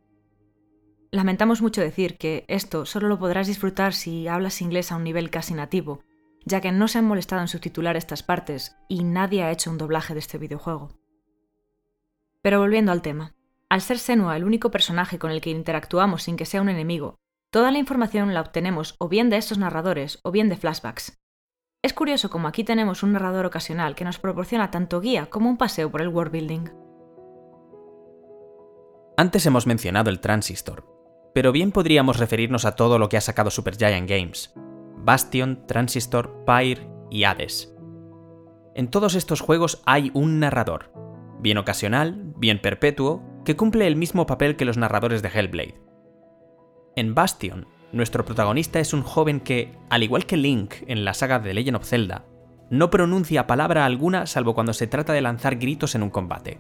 Lamentamos 1.12 1.62
mucho 1.64 1.82
decir 1.82 2.18
que 2.18 2.46
esto 2.48 2.86
solo 2.86 3.08
lo 3.08 3.18
podrás 3.18 3.48
disfrutar 3.48 3.94
si 3.94 4.28
hablas 4.28 4.62
inglés 4.62 4.92
a 4.92 4.96
un 4.96 5.04
nivel 5.04 5.32
casi 5.32 5.56
nativo, 5.56 6.04
ya 6.46 6.62
que 6.62 6.72
no 6.72 6.88
se 6.88 7.00
han 7.00 7.06
molestado 7.06 7.42
en 7.42 7.48
subtitular 7.48 7.98
estas 7.98 8.22
partes 8.22 8.76
y 8.88 9.04
nadie 9.04 9.42
ha 9.42 9.52
hecho 9.52 9.72
un 9.72 9.80
doblaje 9.80 10.14
de 10.14 10.20
este 10.20 10.38
videojuego. 10.38 10.90
Pero 12.44 12.60
volviendo 12.60 12.92
al 12.92 13.02
tema, 13.02 13.34
al 13.70 13.82
ser 13.82 13.98
Senua 13.98 14.38
el 14.38 14.44
único 14.44 14.70
personaje 14.70 15.18
con 15.18 15.32
el 15.32 15.42
que 15.42 15.50
interactuamos 15.50 16.24
sin 16.24 16.38
que 16.38 16.46
sea 16.46 16.62
un 16.62 16.70
enemigo, 16.70 17.18
toda 17.50 17.72
la 17.72 17.80
información 17.80 18.34
la 18.36 18.42
obtenemos 18.42 18.96
o 19.00 19.10
bien 19.10 19.32
de 19.32 19.38
estos 19.38 19.58
narradores 19.58 20.20
o 20.24 20.30
bien 20.32 20.48
de 20.48 20.58
flashbacks. 20.58 21.20
Es 21.82 21.94
curioso 21.94 22.30
como 22.30 22.48
aquí 22.48 22.64
tenemos 22.64 23.02
un 23.02 23.14
narrador 23.14 23.48
ocasional 23.48 23.96
que 23.96 24.06
nos 24.06 24.20
proporciona 24.20 24.70
tanto 24.70 25.02
guía 25.02 25.30
como 25.32 25.50
un 25.50 25.58
paseo 25.58 25.90
por 25.90 26.02
el 26.02 26.10
world 26.10 26.32
building. 26.32 26.70
Antes 29.18 29.46
hemos 29.46 29.68
mencionado 29.68 30.10
el 30.10 30.20
Transistor, 30.20 30.99
pero 31.40 31.54
bien 31.54 31.72
podríamos 31.72 32.20
referirnos 32.20 32.66
a 32.66 32.76
todo 32.76 33.00
lo 33.00 33.08
que 33.08 33.16
ha 33.16 33.22
sacado 33.22 33.50
Supergiant 33.50 34.10
Games. 34.10 34.54
Bastion, 34.98 35.66
Transistor, 35.68 36.44
Pyre 36.46 36.86
y 37.10 37.24
Hades. 37.24 37.74
En 38.76 38.90
todos 38.90 39.16
estos 39.16 39.40
juegos 39.40 39.82
hay 39.86 40.12
un 40.14 40.42
narrador, 40.42 40.92
bien 41.40 41.58
ocasional, 41.58 42.34
bien 42.36 42.62
perpetuo, 42.62 43.24
que 43.46 43.56
cumple 43.56 43.88
el 43.88 43.96
mismo 43.96 44.26
papel 44.26 44.58
que 44.58 44.66
los 44.66 44.76
narradores 44.76 45.22
de 45.22 45.30
Hellblade. 45.30 45.82
En 46.98 47.16
Bastion, 47.16 47.68
nuestro 47.94 48.26
protagonista 48.26 48.82
es 48.82 48.92
un 48.92 49.04
joven 49.04 49.40
que, 49.40 49.78
al 49.90 50.04
igual 50.04 50.26
que 50.26 50.36
Link 50.36 50.74
en 50.88 51.06
la 51.06 51.14
saga 51.14 51.40
de 51.40 51.54
Legend 51.54 51.78
of 51.78 51.86
Zelda, 51.86 52.26
no 52.70 52.90
pronuncia 52.90 53.48
palabra 53.48 53.86
alguna 53.86 54.26
salvo 54.26 54.54
cuando 54.54 54.74
se 54.74 54.88
trata 54.88 55.14
de 55.14 55.22
lanzar 55.22 55.56
gritos 55.56 55.96
en 55.96 56.04
un 56.04 56.10
combate. 56.10 56.60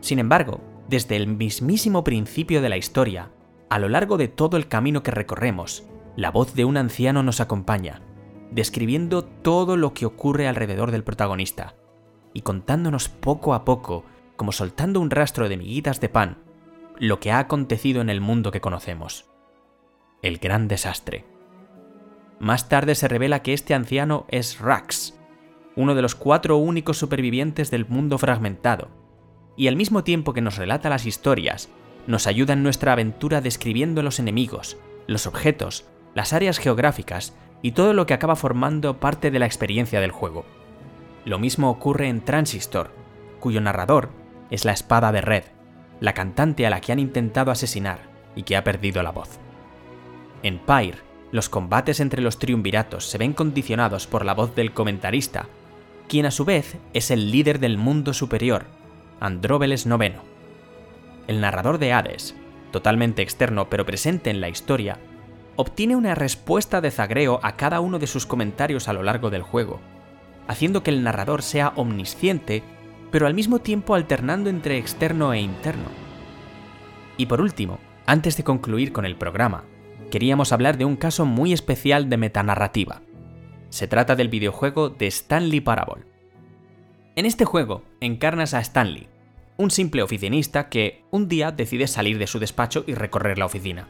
Sin 0.00 0.18
embargo, 0.18 0.60
desde 0.88 1.14
el 1.14 1.28
mismísimo 1.28 2.02
principio 2.02 2.60
de 2.60 2.70
la 2.70 2.76
historia, 2.76 3.30
a 3.70 3.78
lo 3.78 3.88
largo 3.88 4.18
de 4.18 4.26
todo 4.28 4.56
el 4.56 4.66
camino 4.66 5.02
que 5.04 5.12
recorremos, 5.12 5.86
la 6.16 6.32
voz 6.32 6.54
de 6.54 6.64
un 6.64 6.76
anciano 6.76 7.22
nos 7.22 7.40
acompaña, 7.40 8.02
describiendo 8.50 9.24
todo 9.24 9.76
lo 9.76 9.94
que 9.94 10.06
ocurre 10.06 10.48
alrededor 10.48 10.90
del 10.90 11.04
protagonista, 11.04 11.76
y 12.34 12.42
contándonos 12.42 13.08
poco 13.08 13.54
a 13.54 13.64
poco, 13.64 14.04
como 14.34 14.50
soltando 14.50 15.00
un 15.00 15.10
rastro 15.10 15.48
de 15.48 15.56
miguitas 15.56 16.00
de 16.00 16.08
pan, 16.08 16.38
lo 16.98 17.20
que 17.20 17.30
ha 17.30 17.38
acontecido 17.38 18.00
en 18.00 18.10
el 18.10 18.20
mundo 18.20 18.50
que 18.50 18.60
conocemos. 18.60 19.30
El 20.20 20.38
gran 20.38 20.66
desastre. 20.66 21.24
Más 22.40 22.68
tarde 22.68 22.96
se 22.96 23.06
revela 23.06 23.42
que 23.42 23.52
este 23.52 23.74
anciano 23.74 24.26
es 24.28 24.58
Rax, 24.58 25.16
uno 25.76 25.94
de 25.94 26.02
los 26.02 26.16
cuatro 26.16 26.56
únicos 26.56 26.98
supervivientes 26.98 27.70
del 27.70 27.86
mundo 27.86 28.18
fragmentado, 28.18 28.88
y 29.56 29.68
al 29.68 29.76
mismo 29.76 30.02
tiempo 30.02 30.32
que 30.32 30.40
nos 30.40 30.56
relata 30.56 30.88
las 30.90 31.06
historias 31.06 31.70
nos 32.06 32.26
ayuda 32.26 32.54
en 32.54 32.62
nuestra 32.62 32.92
aventura 32.92 33.40
describiendo 33.40 34.02
los 34.02 34.18
enemigos, 34.18 34.76
los 35.06 35.26
objetos, 35.26 35.84
las 36.14 36.32
áreas 36.32 36.58
geográficas 36.58 37.34
y 37.62 37.72
todo 37.72 37.92
lo 37.92 38.06
que 38.06 38.14
acaba 38.14 38.36
formando 38.36 38.98
parte 38.98 39.30
de 39.30 39.38
la 39.38 39.46
experiencia 39.46 40.00
del 40.00 40.10
juego. 40.10 40.44
Lo 41.24 41.38
mismo 41.38 41.70
ocurre 41.70 42.08
en 42.08 42.22
Transistor, 42.24 42.90
cuyo 43.38 43.60
narrador 43.60 44.10
es 44.50 44.64
la 44.64 44.72
espada 44.72 45.12
de 45.12 45.20
Red, 45.20 45.44
la 46.00 46.14
cantante 46.14 46.66
a 46.66 46.70
la 46.70 46.80
que 46.80 46.92
han 46.92 46.98
intentado 46.98 47.50
asesinar 47.50 48.00
y 48.34 48.44
que 48.44 48.56
ha 48.56 48.64
perdido 48.64 49.02
la 49.02 49.12
voz. 49.12 49.38
En 50.42 50.58
Pyre, 50.58 50.98
los 51.32 51.48
combates 51.48 52.00
entre 52.00 52.22
los 52.22 52.38
triunviratos 52.38 53.04
se 53.06 53.18
ven 53.18 53.34
condicionados 53.34 54.06
por 54.06 54.24
la 54.24 54.34
voz 54.34 54.54
del 54.54 54.72
comentarista, 54.72 55.46
quien 56.08 56.26
a 56.26 56.30
su 56.30 56.44
vez 56.44 56.78
es 56.92 57.10
el 57.10 57.30
líder 57.30 57.60
del 57.60 57.76
mundo 57.76 58.14
superior, 58.14 58.66
Andróbeles 59.20 59.86
IX 59.86 60.29
el 61.30 61.40
narrador 61.40 61.78
de 61.78 61.92
Hades, 61.92 62.34
totalmente 62.72 63.22
externo 63.22 63.70
pero 63.70 63.86
presente 63.86 64.30
en 64.30 64.40
la 64.40 64.48
historia, 64.48 64.98
obtiene 65.54 65.94
una 65.94 66.16
respuesta 66.16 66.80
de 66.80 66.90
zagreo 66.90 67.38
a 67.44 67.54
cada 67.54 67.78
uno 67.78 68.00
de 68.00 68.08
sus 68.08 68.26
comentarios 68.26 68.88
a 68.88 68.92
lo 68.92 69.04
largo 69.04 69.30
del 69.30 69.42
juego, 69.42 69.78
haciendo 70.48 70.82
que 70.82 70.90
el 70.90 71.04
narrador 71.04 71.42
sea 71.42 71.72
omnisciente, 71.76 72.64
pero 73.12 73.28
al 73.28 73.34
mismo 73.34 73.60
tiempo 73.60 73.94
alternando 73.94 74.50
entre 74.50 74.76
externo 74.76 75.32
e 75.32 75.38
interno. 75.38 75.88
Y 77.16 77.26
por 77.26 77.40
último, 77.40 77.78
antes 78.06 78.36
de 78.36 78.42
concluir 78.42 78.92
con 78.92 79.06
el 79.06 79.14
programa, 79.14 79.62
queríamos 80.10 80.50
hablar 80.50 80.78
de 80.78 80.84
un 80.84 80.96
caso 80.96 81.26
muy 81.26 81.52
especial 81.52 82.10
de 82.10 82.16
metanarrativa. 82.16 83.02
Se 83.68 83.86
trata 83.86 84.16
del 84.16 84.30
videojuego 84.30 84.88
de 84.88 85.06
Stanley 85.06 85.60
Parable. 85.60 86.06
En 87.14 87.24
este 87.24 87.44
juego 87.44 87.84
encarnas 88.00 88.52
a 88.52 88.58
Stanley, 88.58 89.08
un 89.60 89.70
simple 89.70 90.02
oficinista 90.02 90.70
que 90.70 91.04
un 91.10 91.28
día 91.28 91.52
decide 91.52 91.86
salir 91.86 92.16
de 92.16 92.26
su 92.26 92.38
despacho 92.38 92.82
y 92.86 92.94
recorrer 92.94 93.38
la 93.38 93.44
oficina. 93.44 93.88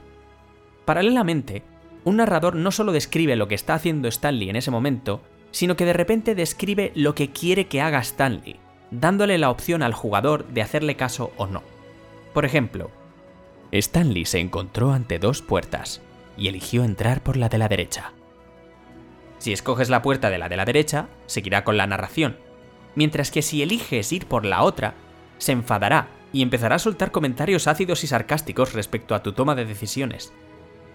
Paralelamente, 0.84 1.62
un 2.02 2.16
narrador 2.16 2.56
no 2.56 2.72
solo 2.72 2.90
describe 2.90 3.36
lo 3.36 3.46
que 3.46 3.54
está 3.54 3.74
haciendo 3.74 4.08
Stanley 4.08 4.50
en 4.50 4.56
ese 4.56 4.72
momento, 4.72 5.22
sino 5.52 5.76
que 5.76 5.84
de 5.84 5.92
repente 5.92 6.34
describe 6.34 6.90
lo 6.96 7.14
que 7.14 7.30
quiere 7.30 7.68
que 7.68 7.80
haga 7.80 8.00
Stanley, 8.00 8.56
dándole 8.90 9.38
la 9.38 9.48
opción 9.48 9.84
al 9.84 9.94
jugador 9.94 10.48
de 10.48 10.62
hacerle 10.62 10.96
caso 10.96 11.32
o 11.36 11.46
no. 11.46 11.62
Por 12.34 12.44
ejemplo, 12.44 12.90
Stanley 13.70 14.24
se 14.24 14.40
encontró 14.40 14.92
ante 14.92 15.20
dos 15.20 15.40
puertas 15.40 16.00
y 16.36 16.48
eligió 16.48 16.82
entrar 16.82 17.22
por 17.22 17.36
la 17.36 17.48
de 17.48 17.58
la 17.58 17.68
derecha. 17.68 18.12
Si 19.38 19.52
escoges 19.52 19.88
la 19.88 20.02
puerta 20.02 20.30
de 20.30 20.38
la 20.38 20.48
de 20.48 20.56
la 20.56 20.64
derecha, 20.64 21.06
seguirá 21.26 21.62
con 21.62 21.76
la 21.76 21.86
narración, 21.86 22.38
mientras 22.96 23.30
que 23.30 23.42
si 23.42 23.62
eliges 23.62 24.12
ir 24.12 24.26
por 24.26 24.44
la 24.44 24.64
otra, 24.64 24.94
se 25.40 25.52
enfadará 25.52 26.08
y 26.32 26.42
empezará 26.42 26.76
a 26.76 26.78
soltar 26.78 27.10
comentarios 27.10 27.66
ácidos 27.66 28.04
y 28.04 28.06
sarcásticos 28.06 28.74
respecto 28.74 29.14
a 29.14 29.22
tu 29.22 29.32
toma 29.32 29.56
de 29.56 29.64
decisiones. 29.64 30.32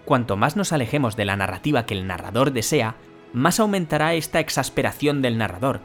Cuanto 0.06 0.36
más 0.36 0.56
nos 0.56 0.72
alejemos 0.72 1.16
de 1.16 1.24
la 1.24 1.36
narrativa 1.36 1.84
que 1.84 1.94
el 1.94 2.06
narrador 2.06 2.52
desea, 2.52 2.96
más 3.32 3.60
aumentará 3.60 4.14
esta 4.14 4.40
exasperación 4.40 5.20
del 5.20 5.36
narrador, 5.36 5.80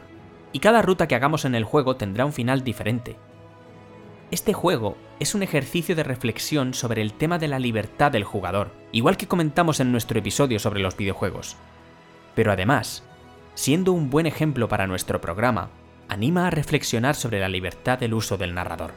y 0.52 0.60
cada 0.60 0.80
ruta 0.80 1.08
que 1.08 1.16
hagamos 1.16 1.44
en 1.44 1.54
el 1.54 1.64
juego 1.64 1.96
tendrá 1.96 2.24
un 2.24 2.32
final 2.32 2.62
diferente. 2.62 3.16
Este 4.30 4.52
juego 4.52 4.96
es 5.18 5.34
un 5.34 5.42
ejercicio 5.42 5.94
de 5.94 6.04
reflexión 6.04 6.72
sobre 6.72 7.02
el 7.02 7.12
tema 7.12 7.38
de 7.38 7.48
la 7.48 7.58
libertad 7.58 8.12
del 8.12 8.24
jugador, 8.24 8.70
igual 8.92 9.16
que 9.16 9.28
comentamos 9.28 9.80
en 9.80 9.92
nuestro 9.92 10.18
episodio 10.18 10.58
sobre 10.58 10.80
los 10.80 10.96
videojuegos. 10.96 11.56
Pero 12.34 12.52
además, 12.52 13.02
siendo 13.54 13.92
un 13.92 14.08
buen 14.08 14.26
ejemplo 14.26 14.68
para 14.68 14.86
nuestro 14.86 15.20
programa, 15.20 15.68
anima 16.12 16.46
a 16.46 16.50
reflexionar 16.50 17.14
sobre 17.14 17.40
la 17.40 17.48
libertad 17.48 17.98
del 17.98 18.14
uso 18.14 18.36
del 18.36 18.54
narrador. 18.54 18.92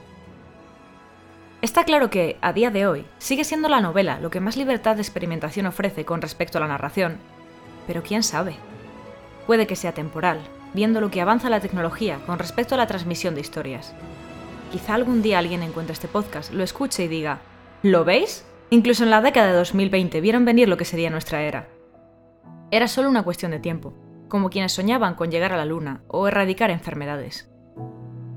Está 1.62 1.84
claro 1.84 2.10
que, 2.10 2.38
a 2.42 2.54
día 2.54 2.70
de 2.70 2.86
hoy, 2.86 3.06
sigue 3.18 3.44
siendo 3.44 3.70
la 3.70 3.82
novela 3.82 4.20
lo 4.20 4.30
que 4.30 4.40
más 4.40 4.58
libertad 4.58 4.96
de 4.96 5.02
experimentación 5.02 5.66
ofrece 5.66 6.06
con 6.06 6.22
respecto 6.22 6.58
a 6.58 6.62
la 6.62 6.68
narración, 6.68 7.18
pero 7.88 8.04
quién 8.04 8.22
sabe. 8.22 8.58
Puede 9.48 9.66
que 9.66 9.76
sea 9.76 9.94
temporal, 9.94 10.40
viendo 10.74 11.02
lo 11.02 11.10
que 11.10 11.22
avanza 11.22 11.50
la 11.50 11.62
tecnología 11.62 12.20
con 12.26 12.38
respecto 12.38 12.76
a 12.76 12.78
la 12.78 12.88
transmisión 12.88 13.34
de 13.34 13.42
historias. 13.42 13.94
Quizá 14.72 14.94
algún 14.94 15.22
día 15.22 15.40
alguien 15.40 15.64
encuentre 15.64 15.94
este 15.94 16.08
podcast, 16.08 16.52
lo 16.52 16.64
escuche 16.64 17.06
y 17.06 17.08
diga, 17.08 17.40
¿lo 17.82 18.04
veis? 18.04 18.46
Incluso 18.70 19.04
en 19.04 19.10
la 19.10 19.22
década 19.22 19.48
de 19.48 19.58
2020 19.58 20.22
vieron 20.22 20.46
venir 20.46 20.68
lo 20.68 20.78
que 20.78 20.86
sería 20.86 21.10
nuestra 21.10 21.42
era. 21.42 21.68
Era 22.72 22.88
solo 22.88 23.10
una 23.10 23.24
cuestión 23.24 23.52
de 23.52 23.60
tiempo, 23.60 23.94
como 24.36 24.50
quienes 24.50 24.74
soñaban 24.74 25.16
con 25.16 25.32
llegar 25.32 25.54
a 25.54 25.58
la 25.58 25.66
Luna 25.66 26.04
o 26.08 26.28
erradicar 26.28 26.70
enfermedades 26.70 27.50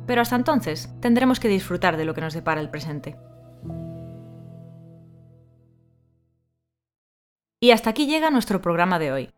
pero 0.08 0.22
hasta 0.22 0.36
entonces 0.36 0.88
tendremos 1.00 1.38
que 1.38 1.48
disfrutar 1.48 1.98
de 1.98 2.06
lo 2.06 2.14
que 2.14 2.22
nos 2.22 2.32
depara 2.32 2.62
el 2.62 2.70
presente. 2.70 3.16
Y 7.60 7.72
hasta 7.72 7.90
aquí 7.90 8.06
llega 8.06 8.30
nuestro 8.30 8.62
programa 8.62 8.98
de 8.98 9.12
hoy. 9.12 9.30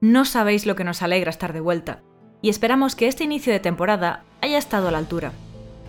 No 0.00 0.24
sabéis 0.24 0.64
lo 0.64 0.74
que 0.74 0.84
nos 0.84 1.02
alegra 1.02 1.28
estar 1.28 1.52
de 1.52 1.60
vuelta, 1.60 2.02
y 2.40 2.48
esperamos 2.48 2.96
que 2.96 3.08
este 3.08 3.24
inicio 3.24 3.52
de 3.52 3.60
temporada 3.60 4.24
haya 4.40 4.56
estado 4.56 4.88
a 4.88 4.90
la 4.90 4.98
altura. 4.98 5.32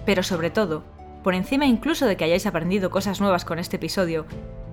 Pero 0.06 0.24
sobre 0.24 0.50
todo, 0.50 0.84
por 1.24 1.34
encima 1.34 1.66
incluso 1.66 2.06
de 2.06 2.18
que 2.18 2.26
hayáis 2.26 2.46
aprendido 2.46 2.90
cosas 2.90 3.22
nuevas 3.22 3.46
con 3.46 3.60
este 3.60 3.78
episodio, 3.78 4.26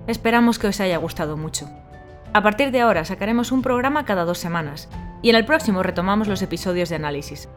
esperamos 0.05 0.59
que 0.59 0.67
os 0.67 0.81
haya 0.81 0.97
gustado 0.97 1.37
mucho. 1.37 1.69
A 2.33 2.43
partir 2.43 2.71
de 2.71 2.81
ahora 2.81 3.05
sacaremos 3.05 3.53
un 3.53 3.61
programa 3.61 4.03
cada 4.03 4.25
dos 4.25 4.39
semanas, 4.39 4.89
y 5.21 5.29
en 5.29 5.35
el 5.35 5.45
próximo 5.45 5.83
retomamos 5.83 6.27
los 6.27 6.41
episodios 6.41 6.89
de 6.89 6.95
análisis, 6.95 7.49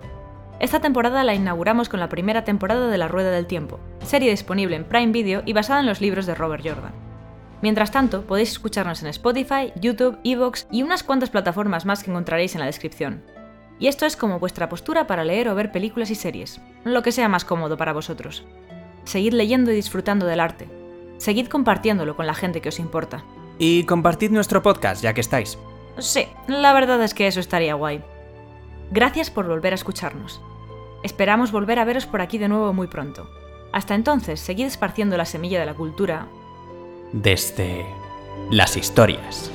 esta 0.61 0.81
temporada 0.81 1.23
la 1.23 1.35
inauguramos 1.35 1.89
con 1.89 2.01
la 2.01 2.09
primera 2.09 2.43
temporada 2.43 2.89
de 2.89 2.99
La 2.99 3.07
Rueda 3.07 3.31
del 3.31 3.47
Tiempo, 3.47 3.79
serie 4.05 4.31
disponible 4.31 4.75
en 4.75 4.85
Prime 4.85 5.13
Video 5.13 5.43
y 5.47 5.53
basada 5.53 5.81
en 5.81 5.87
los 5.87 6.01
libros 6.01 6.27
de 6.27 6.35
Robert 6.35 6.65
Jordan. 6.67 6.93
Mientras 7.63 7.93
tanto, 7.93 8.23
podéis 8.23 8.51
escucharnos 8.51 9.03
en 9.03 9.09
Spotify, 9.09 9.73
YouTube, 9.81 10.19
Evox 10.25 10.67
y 10.73 10.83
unas 10.83 11.05
cuantas 11.05 11.31
plataformas 11.31 11.85
más 11.85 12.03
que 12.03 12.11
encontraréis 12.11 12.55
en 12.55 12.61
la 12.61 12.67
descripción. 12.67 13.23
Y 13.79 13.87
esto 13.87 14.05
es 14.05 14.17
como 14.17 14.41
vuestra 14.41 14.69
postura 14.69 15.07
para 15.07 15.25
leer 15.25 15.49
o 15.49 15.55
ver 15.55 15.71
películas 15.71 16.11
y 16.11 16.17
series, 16.17 16.61
lo 16.85 17.03
que 17.03 17.13
sea 17.13 17.29
más 17.29 17.45
cómodo 17.45 17.77
para 17.77 17.93
vosotros. 17.93 18.45
Seguid 19.05 19.35
leyendo 19.35 19.71
y 19.71 19.77
disfrutando 19.77 20.27
del 20.27 20.41
arte. 20.41 20.69
Seguid 21.19 21.47
compartiéndolo 21.47 22.17
con 22.17 22.27
la 22.27 22.35
gente 22.35 22.61
que 22.61 22.71
os 22.71 22.81
importa. 22.81 23.25
Y 23.61 23.85
compartid 23.85 24.31
nuestro 24.31 24.63
podcast, 24.63 25.03
ya 25.03 25.15
que 25.15 25.21
estáis. 25.21 25.57
Sí, 25.99 26.27
la 26.47 26.73
verdad 26.73 27.03
es 27.03 27.15
que 27.15 27.27
eso 27.27 27.41
estaría 27.41 27.75
guay. 27.75 28.03
Gracias 28.91 29.31
por 29.31 29.47
volver 29.47 29.73
a 29.73 29.77
escucharnos. 29.77 30.41
Esperamos 31.03 31.53
volver 31.53 31.79
a 31.79 31.85
veros 31.85 32.07
por 32.07 32.21
aquí 32.21 32.39
de 32.39 32.49
nuevo 32.49 32.73
muy 32.73 32.87
pronto. 32.87 33.29
Hasta 33.73 33.95
entonces, 33.95 34.41
seguid 34.41 34.67
esparciendo 34.67 35.17
la 35.17 35.25
semilla 35.25 35.61
de 35.61 35.67
la 35.67 35.75
cultura 35.75 36.27
desde 37.13 37.87
las 38.51 38.77
historias. 38.77 39.51